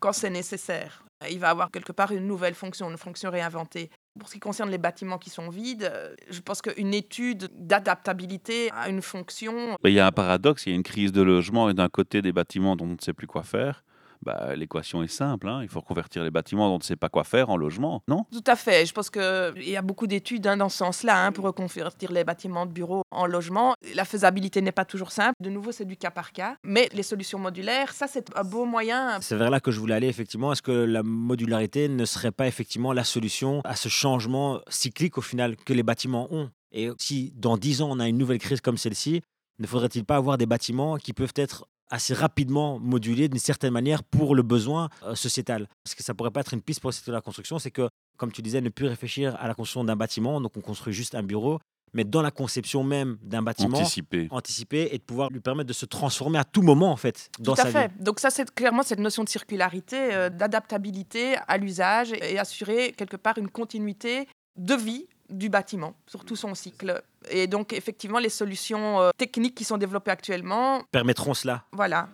quand 0.00 0.12
c'est 0.12 0.30
nécessaire. 0.30 1.04
Il 1.30 1.40
va 1.40 1.50
avoir 1.50 1.70
quelque 1.70 1.92
part 1.92 2.12
une 2.12 2.26
nouvelle 2.26 2.54
fonction, 2.54 2.88
une 2.90 2.98
fonction 2.98 3.30
réinventée. 3.30 3.90
Pour 4.18 4.28
ce 4.28 4.34
qui 4.34 4.40
concerne 4.40 4.70
les 4.70 4.78
bâtiments 4.78 5.18
qui 5.18 5.30
sont 5.30 5.48
vides, 5.48 5.84
euh, 5.84 6.14
je 6.30 6.40
pense 6.40 6.62
qu'une 6.62 6.94
étude 6.94 7.50
d'adaptabilité 7.54 8.70
à 8.72 8.88
une 8.88 9.02
fonction. 9.02 9.76
Il 9.84 9.92
y 9.92 10.00
a 10.00 10.06
un 10.06 10.12
paradoxe, 10.12 10.66
il 10.66 10.70
y 10.70 10.72
a 10.72 10.76
une 10.76 10.82
crise 10.82 11.12
de 11.12 11.22
logement 11.22 11.70
et 11.70 11.74
d'un 11.74 11.88
côté 11.88 12.22
des 12.22 12.32
bâtiments 12.32 12.76
dont 12.76 12.86
on 12.86 12.94
ne 12.94 13.00
sait 13.00 13.12
plus 13.12 13.26
quoi 13.26 13.42
faire. 13.42 13.84
Bah, 14.22 14.54
l'équation 14.56 15.02
est 15.02 15.08
simple. 15.08 15.48
Hein. 15.48 15.60
Il 15.62 15.68
faut 15.68 15.80
convertir 15.80 16.24
les 16.24 16.30
bâtiments 16.30 16.68
dont 16.68 16.74
on 16.74 16.78
ne 16.78 16.82
sait 16.82 16.96
pas 16.96 17.08
quoi 17.08 17.24
faire 17.24 17.50
en 17.50 17.56
logement, 17.56 18.02
non? 18.08 18.24
Tout 18.32 18.44
à 18.46 18.56
fait. 18.56 18.86
Je 18.86 18.92
pense 18.92 19.10
qu'il 19.10 19.68
y 19.68 19.76
a 19.76 19.82
beaucoup 19.82 20.06
d'études 20.06 20.46
hein, 20.46 20.56
dans 20.56 20.68
ce 20.68 20.78
sens-là 20.78 21.26
hein, 21.26 21.32
pour 21.32 21.44
reconvertir 21.44 22.12
les 22.12 22.24
bâtiments 22.24 22.66
de 22.66 22.72
bureaux 22.72 23.02
en 23.10 23.26
logement. 23.26 23.74
La 23.94 24.04
faisabilité 24.04 24.60
n'est 24.60 24.72
pas 24.72 24.84
toujours 24.84 25.12
simple. 25.12 25.34
De 25.40 25.50
nouveau, 25.50 25.72
c'est 25.72 25.84
du 25.84 25.96
cas 25.96 26.10
par 26.10 26.32
cas. 26.32 26.56
Mais 26.64 26.88
les 26.92 27.02
solutions 27.02 27.38
modulaires, 27.38 27.92
ça, 27.92 28.06
c'est 28.06 28.36
un 28.36 28.44
beau 28.44 28.64
moyen. 28.64 29.20
C'est 29.20 29.36
vers 29.36 29.50
là 29.50 29.60
que 29.60 29.70
je 29.70 29.80
voulais 29.80 29.94
aller, 29.94 30.08
effectivement. 30.08 30.52
Est-ce 30.52 30.62
que 30.62 30.72
la 30.72 31.02
modularité 31.02 31.88
ne 31.88 32.04
serait 32.04 32.32
pas 32.32 32.46
effectivement 32.46 32.92
la 32.92 33.04
solution 33.04 33.60
à 33.64 33.76
ce 33.76 33.88
changement 33.88 34.60
cyclique, 34.68 35.18
au 35.18 35.22
final, 35.22 35.56
que 35.56 35.72
les 35.72 35.82
bâtiments 35.82 36.28
ont? 36.30 36.50
Et 36.72 36.90
si 36.98 37.32
dans 37.36 37.56
10 37.56 37.82
ans, 37.82 37.88
on 37.90 38.00
a 38.00 38.08
une 38.08 38.18
nouvelle 38.18 38.38
crise 38.38 38.60
comme 38.60 38.76
celle-ci, 38.76 39.22
ne 39.58 39.66
faudrait-il 39.66 40.04
pas 40.04 40.16
avoir 40.16 40.38
des 40.38 40.46
bâtiments 40.46 40.96
qui 40.96 41.12
peuvent 41.12 41.32
être 41.34 41.66
assez 41.90 42.14
rapidement 42.14 42.78
modulé 42.78 43.28
d'une 43.28 43.38
certaine 43.38 43.72
manière 43.72 44.02
pour 44.02 44.34
le 44.34 44.42
besoin 44.42 44.88
euh, 45.04 45.14
sociétal. 45.14 45.68
Parce 45.84 45.94
que 45.94 46.02
ça 46.02 46.14
pourrait 46.14 46.30
pas 46.30 46.40
être 46.40 46.54
une 46.54 46.62
piste 46.62 46.80
pour 46.80 46.88
le 46.90 46.94
secteur 46.94 47.12
de 47.12 47.16
la 47.16 47.22
construction, 47.22 47.58
c'est 47.58 47.70
que, 47.70 47.88
comme 48.16 48.32
tu 48.32 48.42
disais, 48.42 48.60
ne 48.60 48.68
plus 48.68 48.86
réfléchir 48.86 49.36
à 49.40 49.48
la 49.48 49.54
construction 49.54 49.84
d'un 49.84 49.96
bâtiment, 49.96 50.40
donc 50.40 50.56
on 50.56 50.60
construit 50.60 50.92
juste 50.92 51.14
un 51.14 51.22
bureau, 51.22 51.58
mais 51.94 52.04
dans 52.04 52.20
la 52.20 52.30
conception 52.30 52.84
même 52.84 53.16
d'un 53.22 53.40
bâtiment, 53.42 53.78
Anticipé. 53.78 54.28
anticiper 54.30 54.88
et 54.92 54.98
de 54.98 55.02
pouvoir 55.02 55.30
lui 55.30 55.40
permettre 55.40 55.68
de 55.68 55.72
se 55.72 55.86
transformer 55.86 56.38
à 56.38 56.44
tout 56.44 56.60
moment 56.60 56.92
en 56.92 56.96
fait 56.96 57.30
dans 57.38 57.54
Tout 57.54 57.60
à 57.62 57.64
sa 57.64 57.70
fait. 57.70 57.88
vie. 57.88 57.94
Donc 58.04 58.20
ça, 58.20 58.28
c'est 58.28 58.54
clairement 58.54 58.82
cette 58.82 58.98
notion 58.98 59.24
de 59.24 59.28
circularité, 59.30 59.96
euh, 60.14 60.28
d'adaptabilité 60.28 61.36
à 61.48 61.56
l'usage 61.56 62.12
et 62.12 62.38
assurer 62.38 62.92
quelque 62.92 63.16
part 63.16 63.38
une 63.38 63.48
continuité 63.48 64.28
de 64.56 64.74
vie 64.74 65.06
du 65.30 65.48
bâtiment 65.48 65.94
sur 66.06 66.24
tout 66.24 66.36
son 66.36 66.54
cycle. 66.54 67.02
Et 67.30 67.46
donc 67.46 67.72
effectivement, 67.72 68.18
les 68.18 68.28
solutions 68.28 69.00
euh, 69.00 69.10
techniques 69.16 69.54
qui 69.54 69.64
sont 69.64 69.76
développées 69.78 70.10
actuellement, 70.10 70.82
Permettront 70.92 71.34
cela. 71.34 71.64
voilà. 71.72 72.08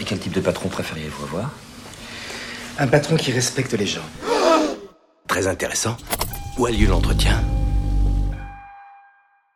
Et 0.00 0.04
quel 0.04 0.18
type 0.20 0.32
de 0.32 0.40
patron 0.40 0.68
préfériez-vous 0.68 1.24
avoir? 1.24 1.50
Un 2.78 2.86
patron 2.86 3.16
qui 3.16 3.32
respecte 3.32 3.72
les 3.72 3.86
gens. 3.86 4.04
Très 5.26 5.46
intéressant. 5.48 5.96
Où 6.58 6.66
a 6.66 6.70
lieu 6.70 6.86
l'entretien? 6.86 7.42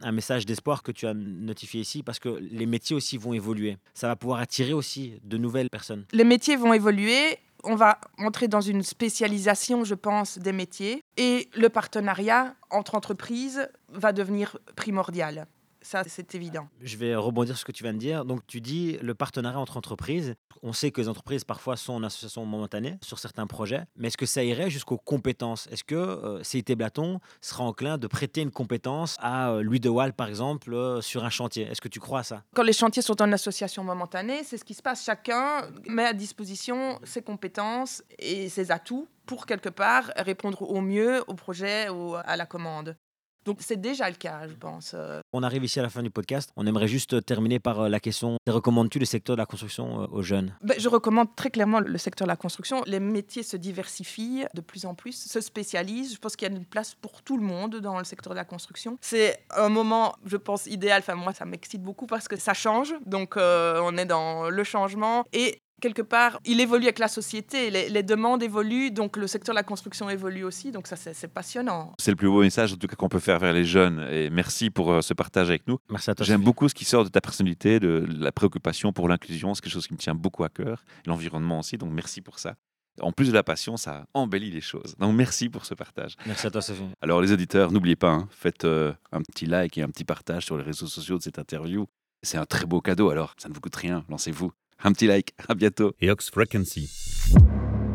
Un 0.05 0.11
message 0.11 0.45
d'espoir 0.47 0.83
que 0.83 0.91
tu 0.91 1.07
as 1.07 1.15
notifié 1.15 1.81
ici 1.81 2.03
parce 2.03 2.19
que 2.19 2.29
les 2.51 2.67
métiers 2.67 2.97
aussi 2.97 3.17
vont 3.19 3.33
évoluer. 3.35 3.77
Ça 3.95 4.09
va 4.09 4.17
pouvoir 4.17 4.41
attirer 4.41 4.73
aussi 4.73 5.15
de 5.23 5.37
nouvelles 5.39 5.71
personnes. 5.71 6.05
Les 6.13 6.25
métiers 6.25 6.57
vont 6.57 6.73
évoluer. 6.73 7.39
On 7.65 7.77
va 7.77 8.01
entrer 8.19 8.49
dans 8.49 8.61
une 8.61 8.83
spécialisation, 8.83 9.85
je 9.85 9.95
pense, 9.95 10.39
des 10.39 10.53
métiers. 10.53 11.03
Et 11.17 11.49
le 11.55 11.69
partenariat 11.69 12.55
entre 12.71 12.95
entreprises 12.95 13.69
va 13.89 14.13
devenir 14.13 14.59
primordial. 14.75 15.47
Ça, 15.83 16.05
c'est 16.07 16.35
évident. 16.35 16.69
Je 16.81 16.97
vais 16.97 17.15
rebondir 17.15 17.57
sur 17.57 17.61
ce 17.61 17.65
que 17.65 17.73
tu 17.73 17.83
viens 17.83 17.93
de 17.93 17.99
dire. 17.99 18.25
Donc, 18.25 18.47
tu 18.47 18.61
dis 18.61 18.99
le 19.03 19.15
partenariat 19.15 19.59
entre 19.59 19.77
entreprises. 19.77 20.35
On 20.63 20.73
sait 20.73 20.91
que 20.93 21.01
les 21.01 21.09
entreprises, 21.09 21.45
parfois, 21.45 21.77
sont 21.77 21.95
en 21.95 22.03
association 22.05 22.47
momentanée 22.47 22.99
sur 23.03 23.19
certains 23.19 23.47
projets. 23.47 23.83
Mais 23.97 24.09
est-ce 24.09 24.17
que 24.17 24.27
ça 24.27 24.45
irait 24.45 24.71
jusqu'aux 24.71 24.99
compétences? 24.99 25.67
Est-ce 25.73 25.85
que 25.85 25.95
euh, 25.95 26.43
CIT 26.43 26.75
Blaton 26.77 27.19
sera 27.41 27.65
enclin 27.65 27.99
de 27.99 28.07
prêter 28.07 28.43
une 28.43 28.53
compétence 28.53 29.17
à 29.19 29.51
euh, 29.51 29.63
Louis 29.63 29.81
de 29.81 29.89
Waal, 29.89 30.13
par 30.13 30.29
exemple, 30.29 30.73
euh, 30.73 31.01
sur 31.01 31.25
un 31.25 31.31
chantier? 31.31 31.65
Est-ce 31.65 31.81
que 31.81 31.89
tu 31.89 32.01
crois 32.01 32.21
à 32.21 32.23
ça? 32.23 32.45
Quand 32.55 32.63
les 32.63 32.73
chantiers 32.73 33.03
sont 33.03 33.21
en 33.21 33.33
association 33.33 33.83
momentanée, 33.83 34.45
c'est 34.45 34.59
ce 34.59 34.65
qui 34.65 34.75
se 34.75 34.83
passe. 34.83 35.05
Chacun 35.05 35.69
met 35.89 36.05
à 36.05 36.13
disposition 36.13 37.01
ses 37.03 37.23
compétences 37.23 38.03
et 38.19 38.49
ses 38.49 38.71
atouts 38.71 39.09
pour 39.27 39.47
quelque 39.47 39.69
part 39.69 40.13
répondre 40.17 40.63
au 40.63 40.81
mieux 40.81 41.23
au 41.27 41.35
projet 41.35 41.89
ou 41.89 42.15
à 42.15 42.37
la 42.37 42.47
commande. 42.47 42.97
Donc 43.45 43.59
c'est 43.61 43.81
déjà 43.81 44.09
le 44.09 44.17
cas, 44.17 44.47
je 44.49 44.55
pense. 44.55 44.93
Euh, 44.95 45.21
On 45.33 45.43
arrive 45.43 45.65
ici 45.65 45.81
à 45.81 45.83
la 45.83 45.91
fin 45.91 46.03
du 46.03 46.11
podcast. 46.11 46.53
On 46.57 46.67
aimerait 46.67 46.89
juste 46.89 47.25
terminer 47.25 47.59
par 47.59 47.81
euh, 47.81 47.89
la 47.89 48.01
question 48.01 48.37
recommandes-tu 48.53 48.99
le 48.99 49.05
secteur 49.05 49.37
de 49.37 49.41
la 49.41 49.47
construction 49.47 50.03
euh, 50.03 50.07
aux 50.11 50.23
jeunes? 50.23 50.55
Ben, 50.63 50.79
je 50.79 50.89
recommande 50.89 51.35
très 51.35 51.51
clairement 51.51 51.81
le 51.81 51.99
secteur 51.99 52.27
de 52.27 52.31
la 52.31 52.37
construction. 52.37 52.83
Les 52.87 53.01
métiers 53.01 53.43
se 53.43 53.57
diversifient 53.57 54.45
de 54.55 54.61
plus 54.61 54.87
en 54.87 54.95
plus, 54.95 55.13
se 55.13 55.41
spécialisent. 55.41 56.15
Je 56.15 56.19
pense 56.19 56.37
qu'il 56.37 56.49
y 56.49 56.53
a 56.53 56.55
une 56.55 56.65
place 56.65 56.95
pour 56.95 57.23
tout 57.23 57.37
le 57.37 57.45
monde 57.45 57.77
dans 57.77 57.99
le 57.99 58.05
secteur 58.05 58.33
de 58.33 58.39
la 58.39 58.45
construction. 58.45 58.99
C'est 59.01 59.45
un 59.57 59.69
moment, 59.69 60.15
je 60.25 60.37
pense, 60.37 60.67
idéal. 60.67 61.01
Enfin, 61.01 61.15
moi, 61.15 61.33
ça 61.33 61.45
m'excite 61.45 61.83
beaucoup 61.83 62.07
parce 62.07 62.29
que 62.29 62.37
ça 62.37 62.55
change. 62.55 62.95
Donc, 63.07 63.37
euh, 63.37 63.81
on 63.83 63.97
est 63.97 64.07
dans 64.07 64.51
le 64.51 64.65
changement. 64.65 65.25
Et 65.33 65.62
quelque 65.83 66.03
part, 66.03 66.41
il 66.45 66.61
évolue 66.61 66.85
avec 66.85 66.99
la 66.99 67.09
société, 67.09 67.71
les, 67.71 67.89
les 67.89 68.03
demandes 68.03 68.43
évoluent, 68.43 68.91
donc 68.91 69.17
le 69.17 69.27
secteur 69.27 69.55
de 69.55 69.59
la 69.59 69.65
construction 69.65 70.09
évolue 70.09 70.45
aussi, 70.45 70.73
donc 70.73 70.87
ça 70.87 70.97
c'est 70.97 71.13
c'est 71.15 71.33
passionnant. 71.33 71.93
C'est 71.99 72.11
le 72.11 72.17
plus 72.17 72.29
beau 72.29 72.41
message 72.41 72.73
en 72.73 72.77
tout 72.77 72.87
cas 72.87 72.97
qu'on 72.97 73.09
peut 73.09 73.19
faire 73.19 73.39
vers 73.39 73.53
les 73.53 73.65
jeunes. 73.65 74.07
Et 74.11 74.31
merci 74.31 74.71
pour 74.71 74.91
euh, 74.93 75.01
ce 75.03 75.15
partage 75.15 75.49
avec 75.49 75.67
nous. 75.67 75.79
Merci 75.91 76.11
à 76.11 76.15
toi. 76.15 76.25
J'aime 76.25 76.43
beaucoup 76.43 76.69
ce 76.69 76.75
qui 76.75 76.85
sort 76.85 77.05
de 77.05 77.09
ta 77.09 77.21
personnalité, 77.21 77.81
de 77.81 78.07
la 78.19 78.33
préoccupation 78.33 78.93
pour 78.93 79.09
l'inclusion. 79.09 79.55
C'est 79.55 79.63
quelque 79.63 79.73
chose 79.73 79.87
qui 79.87 79.95
me 79.95 79.99
tient 79.99 80.15
beaucoup 80.15 80.45
à 80.45 80.49
cœur. 80.49 80.85
L'environnement 81.07 81.59
aussi. 81.61 81.77
Donc 81.79 81.93
merci 81.93 82.21
pour 82.21 82.39
ça. 82.39 82.55
En 83.01 83.11
plus 83.11 83.29
de 83.29 83.33
la 83.33 83.43
passion, 83.43 83.77
ça 83.77 84.05
embellit 84.13 84.51
les 84.51 84.61
choses. 84.61 84.95
Donc 84.99 85.15
merci 85.15 85.49
pour 85.49 85.65
ce 85.65 85.75
partage. 85.75 86.17
Merci 86.27 86.47
à 86.47 86.51
toi, 86.51 86.61
Sophie. 86.61 86.83
Alors 87.01 87.23
les 87.23 87.33
auditeurs, 87.33 87.73
n'oubliez 87.73 87.97
pas, 87.97 88.11
hein, 88.11 88.29
faites 88.31 88.65
euh, 88.65 88.93
un 89.13 89.23
petit 89.23 89.47
like 89.47 89.79
et 89.79 89.83
un 89.83 89.89
petit 89.89 90.05
partage 90.05 90.45
sur 90.45 90.57
les 90.59 90.63
réseaux 90.63 90.87
sociaux 90.87 91.17
de 91.17 91.23
cette 91.23 91.39
interview. 91.39 91.87
C'est 92.23 92.39
un 92.39 92.45
très 92.45 92.67
beau 92.67 92.81
cadeau, 92.81 93.11
alors 93.11 93.35
ça 93.39 93.49
ne 93.49 93.55
vous 93.55 93.61
coûte 93.61 93.75
rien, 93.77 94.05
lancez-vous. 94.09 94.53
Un 94.85 94.93
petit 94.93 95.07
like, 95.07 95.33
à 95.49 95.55
bientôt. 95.55 95.93
et 96.01 96.11
Ox 96.11 96.29
Frequency, 96.31 96.91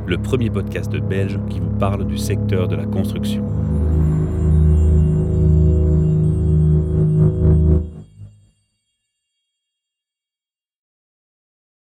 le 0.07 0.17
premier 0.17 0.49
podcast 0.49 0.89
belge 0.89 1.37
qui 1.49 1.59
vous 1.59 1.77
parle 1.77 2.07
du 2.07 2.17
secteur 2.17 2.69
de 2.69 2.77
la 2.77 2.85
construction. 2.85 3.66